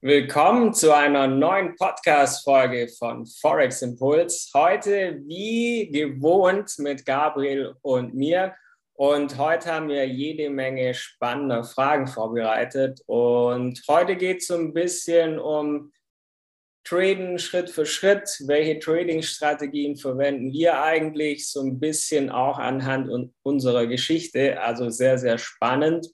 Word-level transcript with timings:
Willkommen 0.00 0.72
zu 0.74 0.94
einer 0.94 1.26
neuen 1.26 1.74
Podcast-Folge 1.74 2.86
von 2.86 3.26
Forex 3.26 3.82
Impuls. 3.82 4.48
Heute 4.54 5.20
wie 5.26 5.90
gewohnt 5.90 6.72
mit 6.78 7.04
Gabriel 7.04 7.74
und 7.82 8.14
mir. 8.14 8.54
Und 8.92 9.36
heute 9.38 9.72
haben 9.72 9.88
wir 9.88 10.06
jede 10.06 10.50
Menge 10.50 10.94
spannender 10.94 11.64
Fragen 11.64 12.06
vorbereitet. 12.06 13.00
Und 13.06 13.82
heute 13.88 14.14
geht 14.14 14.38
es 14.38 14.46
so 14.46 14.54
ein 14.54 14.72
bisschen 14.72 15.40
um 15.40 15.90
Traden 16.84 17.40
Schritt 17.40 17.68
für 17.68 17.84
Schritt. 17.84 18.40
Welche 18.46 18.78
Trading-Strategien 18.78 19.96
verwenden 19.96 20.52
wir 20.52 20.80
eigentlich? 20.80 21.50
So 21.50 21.60
ein 21.60 21.80
bisschen 21.80 22.30
auch 22.30 22.60
anhand 22.60 23.10
unserer 23.42 23.88
Geschichte. 23.88 24.60
Also 24.60 24.90
sehr, 24.90 25.18
sehr 25.18 25.38
spannend. 25.38 26.06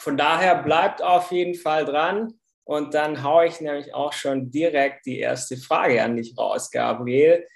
Von 0.00 0.16
daher 0.16 0.60
bleibt 0.64 1.00
auf 1.00 1.30
jeden 1.30 1.54
Fall 1.54 1.84
dran. 1.84 2.40
Und 2.64 2.94
dann 2.94 3.22
haue 3.22 3.46
ich 3.46 3.60
nämlich 3.60 3.94
auch 3.94 4.12
schon 4.12 4.50
direkt 4.50 5.06
die 5.06 5.18
erste 5.18 5.56
Frage 5.56 6.02
an 6.02 6.16
dich 6.16 6.36
raus, 6.38 6.70
Gabriel. 6.70 7.46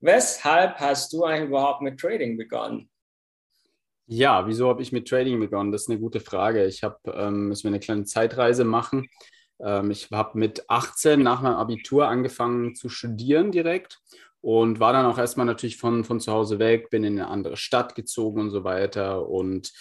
Weshalb 0.00 0.76
hast 0.78 1.12
du 1.12 1.24
eigentlich 1.24 1.48
überhaupt 1.48 1.82
mit 1.82 1.98
Trading 1.98 2.36
begonnen? 2.36 2.90
Ja, 4.06 4.46
wieso 4.46 4.68
habe 4.68 4.80
ich 4.80 4.90
mit 4.90 5.06
Trading 5.06 5.38
begonnen? 5.38 5.70
Das 5.70 5.82
ist 5.82 5.90
eine 5.90 6.00
gute 6.00 6.20
Frage. 6.20 6.64
Ich 6.66 6.82
habe, 6.82 6.98
ähm, 7.12 7.48
müssen 7.48 7.64
wir 7.64 7.68
eine 7.68 7.80
kleine 7.80 8.04
Zeitreise 8.04 8.64
machen. 8.64 9.08
Ähm, 9.60 9.90
ich 9.90 10.08
habe 10.10 10.38
mit 10.38 10.68
18 10.68 11.22
nach 11.22 11.42
meinem 11.42 11.56
Abitur 11.56 12.08
angefangen 12.08 12.74
zu 12.74 12.88
studieren 12.88 13.52
direkt 13.52 14.00
und 14.40 14.80
war 14.80 14.92
dann 14.92 15.06
auch 15.06 15.18
erstmal 15.18 15.46
natürlich 15.46 15.76
von, 15.76 16.04
von 16.04 16.20
zu 16.20 16.32
Hause 16.32 16.58
weg, 16.58 16.90
bin 16.90 17.04
in 17.04 17.18
eine 17.18 17.28
andere 17.28 17.56
Stadt 17.56 17.94
gezogen 17.94 18.40
und 18.40 18.50
so 18.50 18.64
weiter. 18.64 19.28
Und 19.28 19.72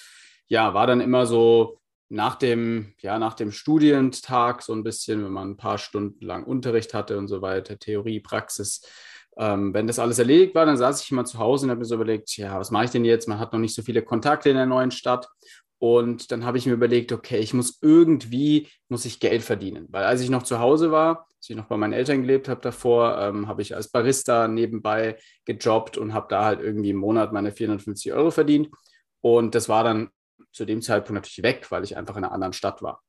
ja, 0.47 0.73
war 0.73 0.87
dann 0.87 0.99
immer 0.99 1.25
so 1.25 1.79
nach 2.09 2.35
dem, 2.35 2.93
ja, 2.99 3.19
nach 3.19 3.33
dem 3.33 3.51
Studientag 3.51 4.63
so 4.63 4.73
ein 4.73 4.83
bisschen, 4.83 5.23
wenn 5.23 5.31
man 5.31 5.51
ein 5.51 5.57
paar 5.57 5.77
Stunden 5.77 6.25
lang 6.25 6.43
Unterricht 6.43 6.93
hatte 6.93 7.17
und 7.17 7.27
so 7.27 7.41
weiter, 7.41 7.77
Theorie, 7.77 8.19
Praxis, 8.19 8.81
ähm, 9.37 9.73
wenn 9.73 9.87
das 9.87 9.99
alles 9.99 10.19
erledigt 10.19 10.55
war, 10.55 10.65
dann 10.65 10.77
saß 10.77 11.03
ich 11.03 11.11
immer 11.11 11.25
zu 11.25 11.37
Hause 11.37 11.65
und 11.65 11.71
habe 11.71 11.79
mir 11.79 11.85
so 11.85 11.95
überlegt, 11.95 12.35
ja, 12.37 12.59
was 12.59 12.71
mache 12.71 12.85
ich 12.85 12.91
denn 12.91 13.05
jetzt? 13.05 13.27
Man 13.27 13.39
hat 13.39 13.53
noch 13.53 13.59
nicht 13.59 13.75
so 13.75 13.83
viele 13.83 14.01
Kontakte 14.01 14.49
in 14.49 14.55
der 14.55 14.65
neuen 14.65 14.91
Stadt. 14.91 15.27
Und 15.79 16.31
dann 16.31 16.43
habe 16.43 16.57
ich 16.57 16.65
mir 16.65 16.73
überlegt, 16.73 17.11
okay, 17.11 17.37
ich 17.37 17.53
muss 17.53 17.77
irgendwie, 17.81 18.67
muss 18.89 19.05
ich 19.05 19.19
Geld 19.19 19.43
verdienen. 19.43 19.85
Weil 19.89 20.05
als 20.05 20.21
ich 20.21 20.29
noch 20.31 20.41
zu 20.41 20.59
Hause 20.59 20.91
war, 20.91 21.27
als 21.37 21.49
ich 21.49 21.55
noch 21.55 21.67
bei 21.67 21.77
meinen 21.77 21.93
Eltern 21.93 22.21
gelebt 22.21 22.49
habe 22.49 22.61
davor, 22.61 23.19
ähm, 23.19 23.47
habe 23.47 23.61
ich 23.61 23.75
als 23.75 23.89
Barista 23.89 24.47
nebenbei 24.47 25.17
gejobbt 25.45 25.97
und 25.99 26.13
habe 26.13 26.27
da 26.29 26.45
halt 26.45 26.61
irgendwie 26.61 26.89
im 26.89 26.97
Monat 26.97 27.31
meine 27.31 27.51
450 27.51 28.13
Euro 28.13 28.31
verdient. 28.31 28.69
Und 29.21 29.53
das 29.53 29.69
war 29.69 29.83
dann 29.83 30.09
zu 30.51 30.65
dem 30.65 30.81
Zeitpunkt 30.81 31.15
natürlich 31.15 31.43
weg, 31.43 31.67
weil 31.69 31.83
ich 31.83 31.97
einfach 31.97 32.15
in 32.17 32.23
einer 32.23 32.33
anderen 32.33 32.53
Stadt 32.53 32.81
war. 32.81 33.01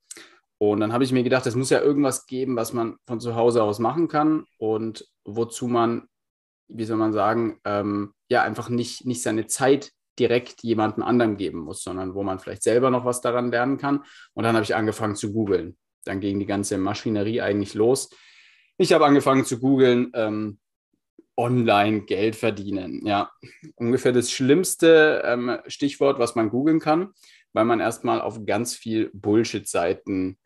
Und 0.58 0.80
dann 0.80 0.92
habe 0.92 1.04
ich 1.04 1.12
mir 1.12 1.22
gedacht, 1.22 1.46
es 1.46 1.54
muss 1.54 1.70
ja 1.70 1.80
irgendwas 1.80 2.26
geben, 2.26 2.56
was 2.56 2.72
man 2.72 2.96
von 3.06 3.20
zu 3.20 3.36
Hause 3.36 3.62
aus 3.62 3.78
machen 3.78 4.08
kann 4.08 4.44
und 4.58 5.06
wozu 5.24 5.68
man, 5.68 6.08
wie 6.66 6.84
soll 6.84 6.96
man 6.96 7.12
sagen, 7.12 7.60
ähm, 7.64 8.12
ja, 8.28 8.42
einfach 8.42 8.68
nicht, 8.68 9.06
nicht 9.06 9.22
seine 9.22 9.46
Zeit 9.46 9.92
direkt 10.18 10.62
jemandem 10.64 11.04
anderem 11.04 11.36
geben 11.36 11.60
muss, 11.60 11.82
sondern 11.82 12.14
wo 12.14 12.24
man 12.24 12.40
vielleicht 12.40 12.64
selber 12.64 12.90
noch 12.90 13.04
was 13.04 13.20
daran 13.20 13.52
lernen 13.52 13.78
kann. 13.78 14.04
Und 14.34 14.44
dann 14.44 14.54
habe 14.54 14.64
ich 14.64 14.74
angefangen 14.74 15.14
zu 15.14 15.32
googeln. 15.32 15.78
Dann 16.04 16.20
ging 16.20 16.40
die 16.40 16.46
ganze 16.46 16.76
Maschinerie 16.76 17.40
eigentlich 17.40 17.74
los. 17.74 18.10
Ich 18.78 18.92
habe 18.92 19.06
angefangen 19.06 19.44
zu 19.44 19.60
googeln, 19.60 20.10
ähm, 20.14 20.58
online 21.38 22.02
Geld 22.02 22.36
verdienen. 22.36 23.06
Ja, 23.06 23.30
ungefähr 23.76 24.12
das 24.12 24.30
schlimmste 24.30 25.22
ähm, 25.24 25.58
Stichwort, 25.68 26.18
was 26.18 26.34
man 26.34 26.50
googeln 26.50 26.80
kann, 26.80 27.14
weil 27.52 27.64
man 27.64 27.80
erstmal 27.80 28.20
auf 28.20 28.44
ganz 28.44 28.74
viel 28.74 29.10
Bullshit-Seiten 29.14 30.36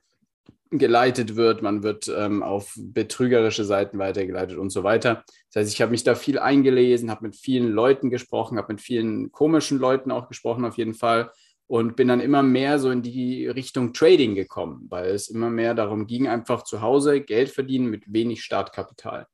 geleitet 0.70 1.34
wird. 1.36 1.62
Man 1.62 1.82
wird 1.82 2.12
ähm, 2.14 2.42
auf 2.42 2.74
betrügerische 2.76 3.64
Seiten 3.64 3.98
weitergeleitet 3.98 4.58
und 4.58 4.70
so 4.70 4.84
weiter. 4.84 5.24
Das 5.50 5.62
heißt, 5.62 5.72
ich 5.72 5.80
habe 5.80 5.90
mich 5.90 6.04
da 6.04 6.14
viel 6.14 6.38
eingelesen, 6.38 7.10
habe 7.10 7.26
mit 7.26 7.36
vielen 7.36 7.70
Leuten 7.70 8.10
gesprochen, 8.10 8.58
habe 8.58 8.74
mit 8.74 8.82
vielen 8.82 9.32
komischen 9.32 9.78
Leuten 9.78 10.10
auch 10.10 10.28
gesprochen 10.28 10.64
auf 10.64 10.76
jeden 10.76 10.94
Fall 10.94 11.30
und 11.66 11.96
bin 11.96 12.08
dann 12.08 12.20
immer 12.20 12.42
mehr 12.42 12.78
so 12.78 12.90
in 12.90 13.02
die 13.02 13.46
Richtung 13.46 13.94
Trading 13.94 14.34
gekommen, 14.34 14.86
weil 14.90 15.10
es 15.10 15.28
immer 15.28 15.48
mehr 15.48 15.74
darum 15.74 16.06
ging, 16.06 16.28
einfach 16.28 16.64
zu 16.64 16.82
Hause 16.82 17.22
Geld 17.22 17.48
verdienen 17.48 17.86
mit 17.86 18.12
wenig 18.12 18.42
Startkapital. 18.42 19.26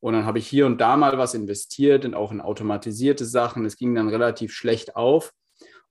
Und 0.00 0.14
dann 0.14 0.24
habe 0.24 0.38
ich 0.38 0.46
hier 0.46 0.66
und 0.66 0.80
da 0.80 0.96
mal 0.96 1.18
was 1.18 1.34
investiert 1.34 2.04
und 2.04 2.14
auch 2.14 2.30
in 2.30 2.40
automatisierte 2.40 3.24
Sachen. 3.24 3.64
Es 3.64 3.76
ging 3.76 3.94
dann 3.94 4.08
relativ 4.08 4.52
schlecht 4.52 4.96
auf. 4.96 5.32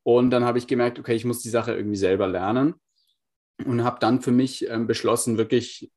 Und 0.03 0.29
dann 0.29 0.45
habe 0.45 0.57
ich 0.57 0.67
gemerkt, 0.67 0.99
okay, 0.99 1.15
ich 1.15 1.25
muss 1.25 1.41
die 1.41 1.49
Sache 1.49 1.73
irgendwie 1.73 1.97
selber 1.97 2.27
lernen. 2.27 2.75
Und 3.65 3.83
habe 3.83 3.97
dann 3.99 4.21
für 4.21 4.31
mich 4.31 4.69
ähm, 4.69 4.87
beschlossen, 4.87 5.37
wirklich 5.37 5.91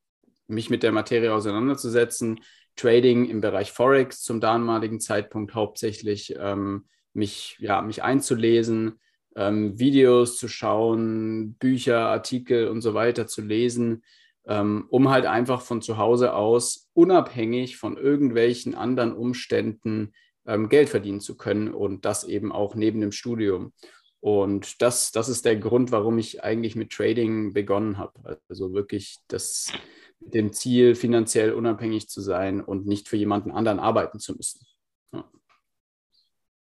mich 0.49 0.70
mit 0.70 0.82
der 0.82 0.93
Materie 0.93 1.32
auseinanderzusetzen. 1.32 2.41
Trading 2.76 3.28
im 3.28 3.41
Bereich 3.41 3.72
Forex 3.72 4.22
zum 4.22 4.41
damaligen 4.41 5.00
Zeitpunkt 5.00 5.54
hauptsächlich 5.54 6.34
ähm, 6.38 6.87
mich, 7.12 7.56
ja, 7.60 7.82
mich 7.82 8.03
einzulesen, 8.03 8.99
ähm, 9.37 9.78
Videos 9.78 10.38
zu 10.38 10.49
schauen, 10.49 11.54
Bücher, 11.54 12.09
Artikel 12.09 12.69
und 12.69 12.81
so 12.81 12.94
weiter 12.94 13.26
zu 13.26 13.43
lesen, 13.43 14.03
um 14.44 15.10
halt 15.10 15.26
einfach 15.26 15.60
von 15.60 15.82
zu 15.82 15.98
Hause 15.98 16.34
aus 16.34 16.88
unabhängig 16.94 17.76
von 17.76 17.96
irgendwelchen 17.96 18.74
anderen 18.74 19.12
Umständen 19.12 20.12
ähm, 20.46 20.68
Geld 20.68 20.88
verdienen 20.88 21.20
zu 21.20 21.36
können 21.36 21.72
und 21.72 22.04
das 22.04 22.24
eben 22.24 22.52
auch 22.52 22.74
neben 22.74 23.00
dem 23.00 23.12
Studium. 23.12 23.72
Und 24.20 24.82
das, 24.82 25.12
das 25.12 25.28
ist 25.28 25.44
der 25.44 25.56
Grund, 25.56 25.92
warum 25.92 26.18
ich 26.18 26.44
eigentlich 26.44 26.76
mit 26.76 26.92
Trading 26.92 27.54
begonnen 27.54 27.96
habe. 27.96 28.40
Also 28.48 28.74
wirklich 28.74 29.16
das 29.28 29.72
mit 30.20 30.34
dem 30.34 30.52
Ziel, 30.52 30.94
finanziell 30.94 31.52
unabhängig 31.52 32.08
zu 32.08 32.20
sein 32.20 32.60
und 32.60 32.86
nicht 32.86 33.08
für 33.08 33.16
jemanden 33.16 33.50
anderen 33.50 33.78
arbeiten 33.78 34.18
zu 34.18 34.34
müssen. 34.34 34.66
Ja. 35.14 35.30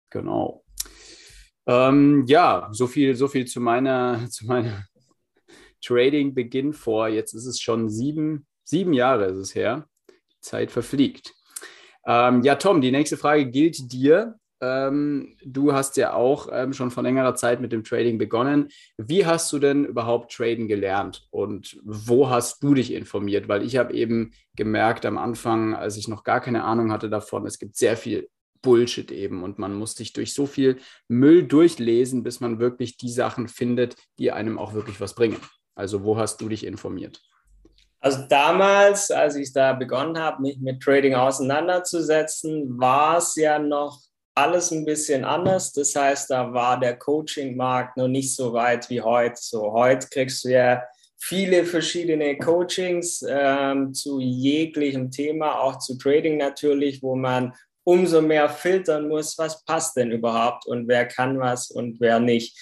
Genau. 0.10 0.66
Ähm, 1.66 2.26
ja, 2.28 2.70
so 2.72 2.88
viel, 2.88 3.16
so 3.16 3.28
viel 3.28 3.46
zu 3.46 3.62
meiner, 3.62 4.28
zu 4.30 4.46
meiner 4.46 4.86
Trading-Beginn 5.82 6.74
vor, 6.74 7.08
jetzt 7.08 7.34
ist 7.34 7.46
es 7.46 7.60
schon 7.60 7.90
sieben, 7.90 8.48
sieben 8.64 8.94
Jahre 8.94 9.26
ist 9.26 9.38
es 9.38 9.56
her. 9.56 9.88
Die 10.10 10.42
Zeit 10.42 10.72
verfliegt. 10.72 11.34
Ähm, 12.06 12.42
ja, 12.42 12.56
Tom, 12.56 12.82
die 12.82 12.92
nächste 12.92 13.18
Frage 13.18 13.48
gilt 13.48 13.92
dir. 13.92 14.36
Ähm, 14.60 15.36
du 15.46 15.74
hast 15.74 15.98
ja 15.98 16.14
auch 16.14 16.50
ähm, 16.52 16.74
schon 16.74 16.90
vor 16.90 17.04
längerer 17.04 17.36
Zeit 17.36 17.62
mit 17.62 17.72
dem 17.72 17.84
Trading 17.84 18.18
begonnen. 18.18 18.70
Wie 18.98 19.26
hast 19.26 19.52
du 19.54 19.60
denn 19.60 19.86
überhaupt 19.86 20.32
Traden 20.32 20.68
gelernt 20.68 21.28
und 21.30 21.80
wo 21.84 22.30
hast 22.30 22.64
du 22.64 22.74
dich 22.74 22.92
informiert? 22.94 23.48
Weil 23.48 23.62
ich 23.62 23.78
habe 23.78 23.94
eben 23.94 24.32
gemerkt 24.56 25.06
am 25.06 25.18
Anfang, 25.18 25.76
als 25.76 25.98
ich 25.98 26.08
noch 26.08 26.24
gar 26.24 26.42
keine 26.42 26.64
Ahnung 26.64 26.92
hatte 26.92 27.10
davon, 27.10 27.46
es 27.46 27.60
gibt 27.60 27.76
sehr 27.76 27.98
viel 27.98 28.30
Bullshit 28.62 29.12
eben 29.12 29.44
und 29.44 29.60
man 29.60 29.76
muss 29.76 29.94
sich 29.94 30.14
durch 30.14 30.34
so 30.34 30.48
viel 30.48 30.78
Müll 31.08 31.44
durchlesen, 31.44 32.24
bis 32.24 32.40
man 32.40 32.60
wirklich 32.60 32.98
die 32.98 33.12
Sachen 33.12 33.48
findet, 33.48 33.96
die 34.18 34.32
einem 34.32 34.58
auch 34.58 34.74
wirklich 34.74 35.00
was 35.00 35.14
bringen. 35.14 35.38
Also 35.78 36.04
wo 36.04 36.18
hast 36.18 36.42
du 36.42 36.50
dich 36.50 36.66
informiert? 36.66 37.22
Also 38.00 38.24
damals, 38.30 39.12
als 39.12 39.36
ich 39.36 39.54
da 39.54 39.74
begonnen 39.74 40.18
habe, 40.18 40.42
mich 40.42 40.60
mit 40.60 40.82
Trading 40.82 41.14
auseinanderzusetzen, 41.14 42.80
war 42.80 43.18
es 43.18 43.36
ja 43.36 43.60
noch 43.60 44.00
alles 44.34 44.72
ein 44.72 44.86
bisschen 44.86 45.24
anders. 45.24 45.74
Das 45.74 45.96
heißt, 45.96 46.32
da 46.32 46.52
war 46.54 46.80
der 46.80 46.98
Coaching-Markt 46.98 47.98
noch 47.98 48.08
nicht 48.08 48.36
so 48.36 48.54
weit 48.54 48.90
wie 48.90 49.02
heute. 49.02 49.36
So 49.40 49.72
heute 49.72 50.08
kriegst 50.10 50.46
du 50.46 50.50
ja 50.50 50.84
viele 51.20 51.64
verschiedene 51.64 52.38
Coachings 52.38 53.24
ähm, 53.28 53.94
zu 53.94 54.20
jeglichem 54.20 55.12
Thema, 55.12 55.60
auch 55.60 55.78
zu 55.80 55.98
Trading 55.98 56.38
natürlich, 56.38 57.04
wo 57.04 57.16
man 57.16 57.54
umso 57.84 58.22
mehr 58.22 58.50
filtern 58.50 59.08
muss, 59.08 59.38
was 59.38 59.64
passt 59.64 59.96
denn 59.96 60.12
überhaupt 60.12 60.66
und 60.66 60.88
wer 60.88 61.08
kann 61.08 61.40
was 61.40 61.70
und 61.70 62.00
wer 62.00 62.20
nicht. 62.20 62.58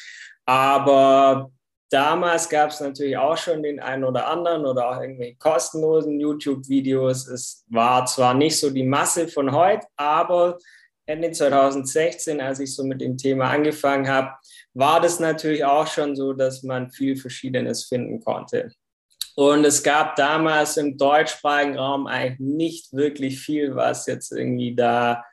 Aber 0.46 1.52
Damals 1.95 2.50
gab 2.50 2.72
es 2.72 2.81
natürlich 2.81 3.16
auch 3.16 3.37
schon 3.37 3.64
den 3.64 3.79
einen 3.79 4.03
oder 4.03 4.28
anderen 4.28 4.66
oder 4.66 4.90
auch 4.90 4.99
irgendwie 4.99 5.34
kostenlosen 5.35 6.20
YouTube-Videos. 6.20 7.25
Es 7.29 7.64
war 7.70 8.05
zwar 8.05 8.34
nicht 8.34 8.59
so 8.59 8.70
die 8.70 8.84
Masse 8.84 9.29
von 9.29 9.53
heute, 9.53 9.87
aber 9.96 10.58
Ende 11.05 11.31
2016, 11.31 12.41
als 12.41 12.59
ich 12.59 12.75
so 12.75 12.84
mit 12.84 12.99
dem 12.99 13.16
Thema 13.16 13.49
angefangen 13.49 14.09
habe, 14.09 14.34
war 14.73 14.99
das 14.99 15.22
natürlich 15.22 15.64
auch 15.64 15.87
schon 15.87 16.17
so, 16.17 16.34
dass 16.34 16.64
man 16.64 16.91
viel 16.91 17.16
Verschiedenes 17.16 17.85
finden 17.85 18.20
konnte. 18.20 18.73
Und 19.37 19.64
es 19.64 19.81
gab 19.81 20.17
damals 20.17 20.75
im 20.75 20.97
deutschsprachigen 20.97 21.78
Raum 21.78 22.08
eigentlich 22.08 22.40
nicht 22.41 22.91
wirklich 22.91 23.40
viel, 23.40 23.73
was 23.73 24.05
jetzt 24.05 24.34
irgendwie 24.34 24.75
da 24.75 25.23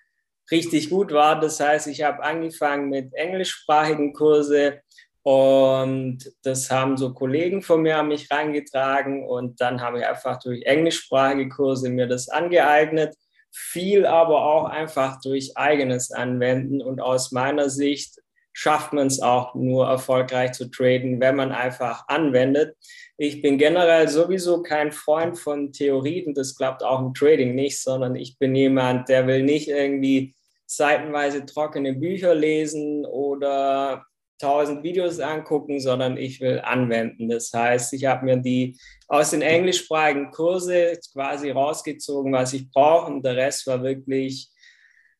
richtig 0.52 0.90
gut 0.90 1.10
war. 1.10 1.40
Das 1.40 1.58
heißt, 1.58 1.88
ich 1.88 2.04
habe 2.04 2.22
angefangen 2.22 2.88
mit 2.88 3.12
englischsprachigen 3.14 4.12
Kurse, 4.12 4.80
und 5.22 6.32
das 6.42 6.70
haben 6.70 6.96
so 6.96 7.12
Kollegen 7.12 7.62
von 7.62 7.82
mir 7.82 7.98
an 7.98 8.08
mich 8.08 8.30
reingetragen 8.30 9.24
und 9.24 9.60
dann 9.60 9.80
habe 9.80 10.00
ich 10.00 10.06
einfach 10.06 10.38
durch 10.40 10.62
englischsprachige 10.62 11.48
Kurse 11.48 11.90
mir 11.90 12.08
das 12.08 12.28
angeeignet, 12.28 13.14
viel 13.52 14.04
aber 14.04 14.44
auch 14.44 14.64
einfach 14.64 15.20
durch 15.20 15.56
eigenes 15.56 16.10
Anwenden 16.10 16.82
und 16.82 17.00
aus 17.00 17.30
meiner 17.30 17.70
Sicht 17.70 18.18
schafft 18.52 18.92
man 18.92 19.06
es 19.06 19.20
auch 19.20 19.54
nur 19.54 19.86
erfolgreich 19.86 20.52
zu 20.52 20.70
traden, 20.70 21.20
wenn 21.20 21.36
man 21.36 21.52
einfach 21.52 22.06
anwendet. 22.08 22.76
Ich 23.16 23.40
bin 23.40 23.56
generell 23.56 24.08
sowieso 24.08 24.62
kein 24.62 24.92
Freund 24.92 25.38
von 25.38 25.72
Theorien, 25.72 26.34
das 26.34 26.56
klappt 26.56 26.82
auch 26.82 27.00
im 27.00 27.14
Trading 27.14 27.54
nicht, 27.54 27.80
sondern 27.80 28.16
ich 28.16 28.38
bin 28.38 28.54
jemand, 28.54 29.08
der 29.08 29.26
will 29.26 29.42
nicht 29.42 29.68
irgendwie 29.68 30.34
seitenweise 30.66 31.46
trockene 31.46 31.94
Bücher 31.94 32.34
lesen 32.34 33.06
oder 33.06 34.04
tausend 34.42 34.82
Videos 34.82 35.20
angucken, 35.20 35.80
sondern 35.80 36.16
ich 36.16 36.40
will 36.40 36.60
anwenden. 36.64 37.28
Das 37.28 37.52
heißt, 37.52 37.92
ich 37.92 38.04
habe 38.04 38.24
mir 38.24 38.36
die 38.36 38.76
aus 39.08 39.30
den 39.30 39.42
englischsprachigen 39.42 40.30
Kurse 40.30 40.98
quasi 41.12 41.50
rausgezogen, 41.50 42.32
was 42.32 42.52
ich 42.52 42.70
brauche 42.70 43.10
und 43.10 43.24
der 43.24 43.36
Rest 43.36 43.66
war 43.66 43.82
wirklich 43.82 44.52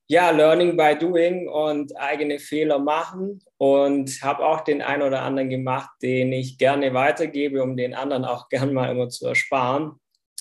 ja, 0.09 0.31
Learning 0.31 0.77
by 0.77 0.95
Doing 0.99 1.49
und 1.49 1.99
eigene 1.99 2.39
Fehler 2.39 2.79
machen 2.79 3.41
und 3.57 4.11
habe 4.23 4.45
auch 4.45 4.61
den 4.61 4.83
einen 4.83 5.03
oder 5.03 5.23
anderen 5.23 5.49
gemacht, 5.49 5.91
den 6.03 6.33
ich 6.33 6.59
gerne 6.59 6.93
weitergebe, 6.93 7.63
um 7.63 7.79
den 7.79 7.95
anderen 7.95 8.27
auch 8.27 8.49
gern 8.51 8.75
mal 8.75 8.91
immer 8.91 9.09
zu 9.09 9.27
ersparen. 9.27 9.93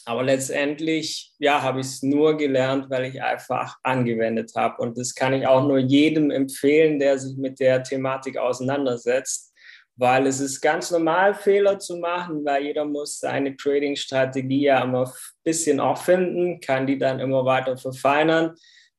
Aber 0.05 0.23
letztendlich, 0.23 1.33
ja, 1.37 1.61
habe 1.61 1.81
ich 1.81 1.87
es 1.87 2.03
nur 2.03 2.35
gelernt, 2.37 2.89
weil 2.89 3.05
ich 3.05 3.21
einfach 3.21 3.77
angewendet 3.83 4.51
habe. 4.55 4.81
Und 4.81 4.97
das 4.97 5.13
kann 5.13 5.33
ich 5.33 5.45
auch 5.45 5.67
nur 5.67 5.77
jedem 5.77 6.31
empfehlen, 6.31 6.99
der 6.99 7.19
sich 7.19 7.37
mit 7.37 7.59
der 7.59 7.83
Thematik 7.83 8.37
auseinandersetzt, 8.37 9.53
weil 9.95 10.25
es 10.25 10.39
ist 10.39 10.61
ganz 10.61 10.89
normal, 10.89 11.35
Fehler 11.35 11.77
zu 11.77 11.97
machen, 11.97 12.43
weil 12.43 12.63
jeder 12.63 12.85
muss 12.85 13.19
seine 13.19 13.55
Trading-Strategie 13.55 14.63
ja 14.63 14.83
immer 14.83 15.05
ein 15.05 15.13
bisschen 15.43 15.79
auch 15.79 16.01
finden, 16.01 16.59
kann 16.59 16.87
die 16.87 16.97
dann 16.97 17.19
immer 17.19 17.45
weiter 17.45 17.77
verfeinern. 17.77 18.55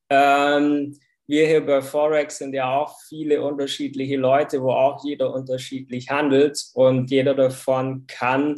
Ähm, 0.09 0.97
wir 1.27 1.47
hier 1.47 1.65
bei 1.65 1.81
Forex 1.81 2.37
sind 2.37 2.53
ja 2.53 2.73
auch 2.77 2.97
viele 3.07 3.41
unterschiedliche 3.41 4.17
Leute, 4.17 4.61
wo 4.61 4.71
auch 4.71 5.03
jeder 5.03 5.33
unterschiedlich 5.33 6.09
handelt 6.09 6.61
und 6.73 7.09
jeder 7.11 7.33
davon 7.33 8.05
kann 8.07 8.55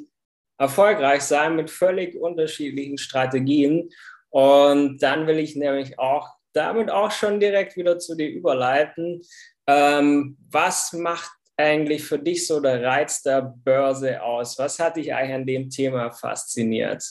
erfolgreich 0.57 1.22
sein 1.22 1.56
mit 1.56 1.69
völlig 1.69 2.16
unterschiedlichen 2.16 2.98
Strategien. 2.98 3.90
Und 4.30 5.02
dann 5.02 5.28
will 5.28 5.40
ich 5.40 5.56
nämlich 5.56 6.00
auch 6.00 6.30
damit 6.54 6.90
auch 6.90 7.12
schon 7.12 7.40
direkt 7.40 7.75
wieder 7.75 8.00
zu 8.00 8.16
dir 8.16 8.30
überleiten. 8.30 9.22
Ähm, 9.68 10.38
was 10.50 10.94
macht 10.94 11.31
eigentlich 11.57 12.04
für 12.04 12.19
dich 12.19 12.48
so 12.48 12.60
der 12.60 12.84
Reiz 12.84 13.22
der 13.22 13.42
Börse 13.42 14.22
aus? 14.22 14.57
Was 14.57 14.80
hat 14.80 14.98
dich 14.98 15.13
eigentlich 15.13 15.36
an 15.36 15.46
dem 15.46 15.69
Thema 15.69 16.12
fasziniert? 16.12 17.04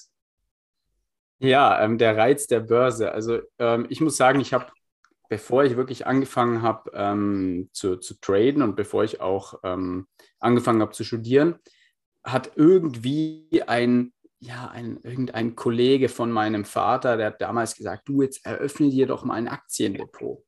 Ja, 1.39 1.83
ähm, 1.83 1.99
der 1.99 2.17
Reiz 2.17 2.47
der 2.47 2.61
Börse. 2.61 3.13
Also 3.13 3.41
ähm, 3.59 3.87
ich 3.91 4.01
muss 4.01 4.17
sagen, 4.17 4.41
ich 4.41 4.55
habe, 4.55 4.67
bevor 5.29 5.65
ich 5.65 5.77
wirklich 5.77 6.07
angefangen 6.07 6.63
habe 6.63 6.91
ähm, 6.95 7.69
zu, 7.73 7.97
zu 7.97 8.19
traden 8.21 8.63
und 8.63 8.77
bevor 8.77 9.05
ich 9.05 9.21
auch 9.21 9.61
ähm, 9.63 10.07
angefangen 10.39 10.81
habe 10.81 10.93
zu 10.93 11.05
studieren, 11.05 11.59
hat 12.25 12.53
irgendwie 12.57 13.63
ein, 13.67 14.13
ja, 14.41 14.69
ein, 14.69 14.99
irgendein 15.03 15.55
Kollege 15.55 16.09
von 16.09 16.31
meinem 16.31 16.65
Vater, 16.65 17.17
der 17.17 17.27
hat 17.29 17.41
damals 17.41 17.77
gesagt, 17.77 18.09
du 18.09 18.23
jetzt 18.23 18.45
eröffne 18.45 18.91
dir 18.91 19.07
doch 19.07 19.25
mal 19.25 19.35
ein 19.35 19.49
Aktiendepot. 19.49 20.43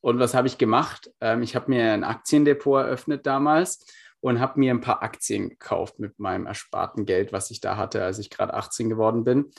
Und 0.00 0.18
was 0.18 0.34
habe 0.34 0.48
ich 0.48 0.58
gemacht? 0.58 1.10
Ähm, 1.20 1.42
ich 1.42 1.54
habe 1.54 1.70
mir 1.70 1.92
ein 1.92 2.04
Aktiendepot 2.04 2.84
eröffnet 2.84 3.24
damals 3.24 3.86
und 4.20 4.40
habe 4.40 4.58
mir 4.58 4.72
ein 4.72 4.80
paar 4.80 5.02
Aktien 5.02 5.48
gekauft 5.48 5.98
mit 5.98 6.18
meinem 6.18 6.46
ersparten 6.46 7.06
Geld, 7.06 7.32
was 7.32 7.50
ich 7.50 7.60
da 7.60 7.76
hatte, 7.76 8.04
als 8.04 8.18
ich 8.18 8.30
gerade 8.30 8.54
18 8.54 8.88
geworden 8.88 9.24
bin. 9.24 9.50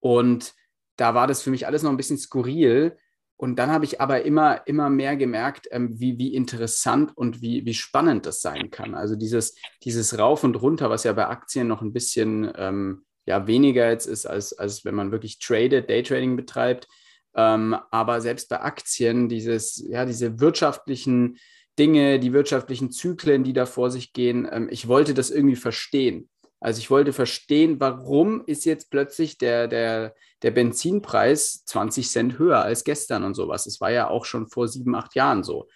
Und 0.00 0.54
da 0.96 1.14
war 1.14 1.26
das 1.26 1.42
für 1.42 1.50
mich 1.50 1.66
alles 1.66 1.82
noch 1.82 1.90
ein 1.90 1.96
bisschen 1.96 2.18
skurril, 2.18 2.96
und 3.42 3.56
dann 3.56 3.72
habe 3.72 3.84
ich 3.84 4.00
aber 4.00 4.22
immer, 4.22 4.64
immer 4.68 4.88
mehr 4.88 5.16
gemerkt, 5.16 5.66
ähm, 5.72 5.98
wie, 5.98 6.16
wie 6.16 6.32
interessant 6.32 7.10
und 7.16 7.42
wie, 7.42 7.66
wie 7.66 7.74
spannend 7.74 8.24
das 8.24 8.40
sein 8.40 8.70
kann. 8.70 8.94
Also 8.94 9.16
dieses, 9.16 9.56
dieses 9.82 10.16
Rauf 10.16 10.44
und 10.44 10.54
Runter, 10.54 10.90
was 10.90 11.02
ja 11.02 11.12
bei 11.12 11.26
Aktien 11.26 11.66
noch 11.66 11.82
ein 11.82 11.92
bisschen 11.92 12.52
ähm, 12.54 13.04
ja, 13.26 13.48
weniger 13.48 13.90
jetzt 13.90 14.06
ist, 14.06 14.26
als, 14.26 14.52
als 14.52 14.84
wenn 14.84 14.94
man 14.94 15.10
wirklich 15.10 15.40
tradet, 15.40 15.90
Daytrading 15.90 16.36
betreibt. 16.36 16.86
Ähm, 17.34 17.76
aber 17.90 18.20
selbst 18.20 18.48
bei 18.48 18.60
Aktien, 18.60 19.28
dieses, 19.28 19.84
ja, 19.88 20.04
diese 20.04 20.38
wirtschaftlichen 20.38 21.36
Dinge, 21.76 22.20
die 22.20 22.32
wirtschaftlichen 22.32 22.92
Zyklen, 22.92 23.42
die 23.42 23.54
da 23.54 23.66
vor 23.66 23.90
sich 23.90 24.12
gehen, 24.12 24.48
ähm, 24.52 24.68
ich 24.70 24.86
wollte 24.86 25.14
das 25.14 25.32
irgendwie 25.32 25.56
verstehen. 25.56 26.28
Also 26.62 26.78
ich 26.78 26.90
wollte 26.90 27.12
verstehen, 27.12 27.80
warum 27.80 28.44
ist 28.46 28.64
jetzt 28.64 28.90
plötzlich 28.90 29.36
der, 29.36 29.66
der, 29.66 30.14
der 30.42 30.52
Benzinpreis 30.52 31.64
20 31.64 32.08
Cent 32.08 32.38
höher 32.38 32.62
als 32.62 32.84
gestern 32.84 33.24
und 33.24 33.34
sowas. 33.34 33.66
Es 33.66 33.80
war 33.80 33.90
ja 33.90 34.08
auch 34.08 34.24
schon 34.24 34.46
vor 34.46 34.68
sieben, 34.68 34.94
acht 34.94 35.16
Jahren 35.16 35.42
so. 35.42 35.68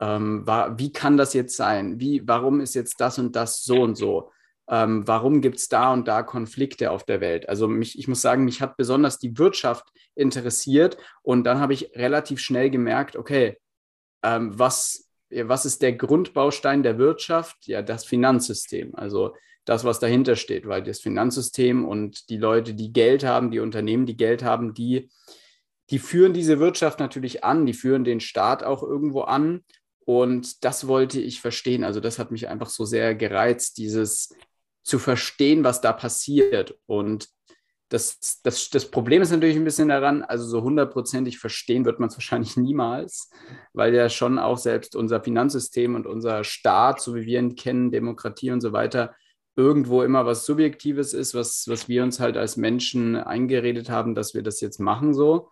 Ähm, 0.00 0.46
war, 0.46 0.78
wie 0.78 0.92
kann 0.92 1.16
das 1.16 1.34
jetzt 1.34 1.56
sein? 1.56 1.98
Wie, 1.98 2.22
warum 2.24 2.60
ist 2.60 2.74
jetzt 2.74 3.00
das 3.00 3.18
und 3.18 3.34
das 3.34 3.64
so 3.64 3.82
und 3.82 3.96
so? 3.96 4.30
Ähm, 4.70 5.08
warum 5.08 5.40
gibt 5.40 5.56
es 5.56 5.68
da 5.68 5.92
und 5.92 6.06
da 6.06 6.22
Konflikte 6.22 6.92
auf 6.92 7.02
der 7.02 7.20
Welt? 7.20 7.48
Also 7.48 7.66
mich, 7.66 7.98
ich 7.98 8.06
muss 8.06 8.20
sagen, 8.20 8.44
mich 8.44 8.62
hat 8.62 8.76
besonders 8.76 9.18
die 9.18 9.38
Wirtschaft 9.38 9.88
interessiert 10.14 10.98
und 11.22 11.42
dann 11.44 11.58
habe 11.58 11.72
ich 11.72 11.90
relativ 11.96 12.38
schnell 12.38 12.70
gemerkt, 12.70 13.16
okay, 13.16 13.58
ähm, 14.22 14.56
was, 14.56 15.08
was 15.30 15.66
ist 15.66 15.82
der 15.82 15.94
Grundbaustein 15.94 16.84
der 16.84 16.96
Wirtschaft? 16.96 17.66
Ja, 17.66 17.82
das 17.82 18.04
Finanzsystem. 18.04 18.94
Also 18.94 19.34
das, 19.68 19.84
was 19.84 20.00
dahinter 20.00 20.34
steht, 20.34 20.66
weil 20.66 20.82
das 20.82 21.00
Finanzsystem 21.00 21.84
und 21.84 22.30
die 22.30 22.38
Leute, 22.38 22.72
die 22.72 22.90
Geld 22.90 23.22
haben, 23.22 23.50
die 23.50 23.60
Unternehmen, 23.60 24.06
die 24.06 24.16
Geld 24.16 24.42
haben, 24.42 24.72
die, 24.72 25.10
die 25.90 25.98
führen 25.98 26.32
diese 26.32 26.58
Wirtschaft 26.58 27.00
natürlich 27.00 27.44
an, 27.44 27.66
die 27.66 27.74
führen 27.74 28.02
den 28.02 28.20
Staat 28.20 28.64
auch 28.64 28.82
irgendwo 28.82 29.22
an. 29.22 29.64
Und 30.06 30.64
das 30.64 30.86
wollte 30.86 31.20
ich 31.20 31.42
verstehen. 31.42 31.84
Also 31.84 32.00
das 32.00 32.18
hat 32.18 32.30
mich 32.30 32.48
einfach 32.48 32.70
so 32.70 32.86
sehr 32.86 33.14
gereizt, 33.14 33.76
dieses 33.76 34.34
zu 34.82 34.98
verstehen, 34.98 35.64
was 35.64 35.82
da 35.82 35.92
passiert. 35.92 36.78
Und 36.86 37.28
das, 37.90 38.40
das, 38.42 38.70
das 38.70 38.90
Problem 38.90 39.20
ist 39.20 39.32
natürlich 39.32 39.56
ein 39.56 39.64
bisschen 39.64 39.88
daran, 39.88 40.22
also 40.22 40.46
so 40.46 40.62
hundertprozentig 40.62 41.38
verstehen 41.38 41.84
wird 41.84 42.00
man 42.00 42.08
es 42.08 42.14
wahrscheinlich 42.16 42.56
niemals, 42.56 43.28
weil 43.74 43.94
ja 43.94 44.08
schon 44.08 44.38
auch 44.38 44.56
selbst 44.56 44.96
unser 44.96 45.22
Finanzsystem 45.22 45.94
und 45.94 46.06
unser 46.06 46.42
Staat, 46.42 47.02
so 47.02 47.14
wie 47.14 47.26
wir 47.26 47.38
ihn 47.38 47.54
kennen, 47.54 47.90
Demokratie 47.90 48.50
und 48.50 48.62
so 48.62 48.72
weiter, 48.72 49.14
irgendwo 49.58 50.02
immer 50.04 50.24
was 50.24 50.46
Subjektives 50.46 51.12
ist, 51.12 51.34
was, 51.34 51.66
was 51.66 51.88
wir 51.88 52.04
uns 52.04 52.20
halt 52.20 52.36
als 52.36 52.56
Menschen 52.56 53.16
eingeredet 53.16 53.90
haben, 53.90 54.14
dass 54.14 54.32
wir 54.32 54.44
das 54.44 54.60
jetzt 54.60 54.78
machen 54.78 55.12
so. 55.12 55.50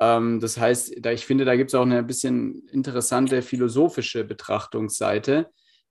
Ähm, 0.00 0.40
das 0.40 0.58
heißt, 0.58 0.96
da, 0.98 1.12
ich 1.12 1.24
finde, 1.24 1.44
da 1.44 1.54
gibt 1.54 1.70
es 1.70 1.76
auch 1.76 1.82
eine 1.82 2.02
bisschen 2.02 2.66
interessante 2.72 3.42
philosophische 3.42 4.24
Betrachtungsseite, 4.24 5.48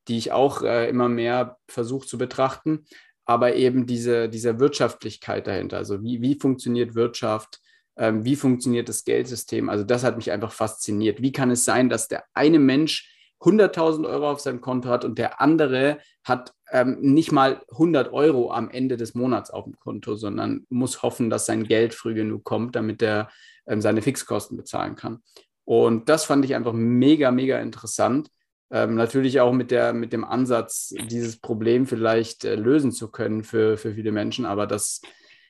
die 0.09 0.17
ich 0.17 0.33
auch 0.33 0.63
äh, 0.63 0.89
immer 0.89 1.07
mehr 1.07 1.57
versuche 1.69 2.05
zu 2.05 2.17
betrachten, 2.17 2.85
aber 3.23 3.55
eben 3.55 3.85
diese, 3.87 4.27
diese 4.27 4.59
Wirtschaftlichkeit 4.59 5.47
dahinter. 5.47 5.77
Also 5.77 6.03
wie, 6.03 6.21
wie 6.21 6.35
funktioniert 6.37 6.93
Wirtschaft? 6.93 7.61
Ähm, 7.95 8.25
wie 8.25 8.35
funktioniert 8.35 8.89
das 8.89 9.05
Geldsystem? 9.05 9.69
Also 9.69 9.85
das 9.85 10.03
hat 10.03 10.17
mich 10.17 10.29
einfach 10.29 10.51
fasziniert. 10.51 11.21
Wie 11.21 11.31
kann 11.31 11.51
es 11.51 11.63
sein, 11.63 11.87
dass 11.87 12.09
der 12.09 12.25
eine 12.33 12.59
Mensch 12.59 13.14
100.000 13.45 14.07
Euro 14.07 14.31
auf 14.31 14.39
seinem 14.39 14.61
Konto 14.61 14.89
hat 14.89 15.05
und 15.05 15.17
der 15.19 15.39
andere 15.39 15.99
hat 16.23 16.53
ähm, 16.71 16.97
nicht 16.99 17.31
mal 17.31 17.61
100 17.71 18.11
Euro 18.11 18.51
am 18.51 18.69
Ende 18.69 18.97
des 18.97 19.13
Monats 19.13 19.51
auf 19.51 19.65
dem 19.65 19.77
Konto, 19.79 20.15
sondern 20.15 20.65
muss 20.69 21.03
hoffen, 21.03 21.29
dass 21.29 21.45
sein 21.45 21.63
Geld 21.63 21.93
früh 21.93 22.15
genug 22.15 22.43
kommt, 22.43 22.75
damit 22.75 23.01
er 23.01 23.29
ähm, 23.67 23.81
seine 23.81 24.01
Fixkosten 24.01 24.57
bezahlen 24.57 24.95
kann. 24.95 25.19
Und 25.63 26.09
das 26.09 26.25
fand 26.25 26.43
ich 26.45 26.55
einfach 26.55 26.73
mega, 26.73 27.31
mega 27.31 27.59
interessant. 27.59 28.29
Ähm, 28.71 28.95
natürlich 28.95 29.39
auch 29.39 29.53
mit, 29.53 29.69
der, 29.71 29.93
mit 29.93 30.11
dem 30.11 30.23
Ansatz, 30.23 30.93
dieses 31.09 31.39
Problem 31.39 31.85
vielleicht 31.85 32.45
äh, 32.45 32.55
lösen 32.55 32.91
zu 32.91 33.11
können 33.11 33.43
für, 33.43 33.77
für 33.77 33.93
viele 33.93 34.11
Menschen, 34.11 34.45
aber 34.45 34.65
das, 34.65 35.01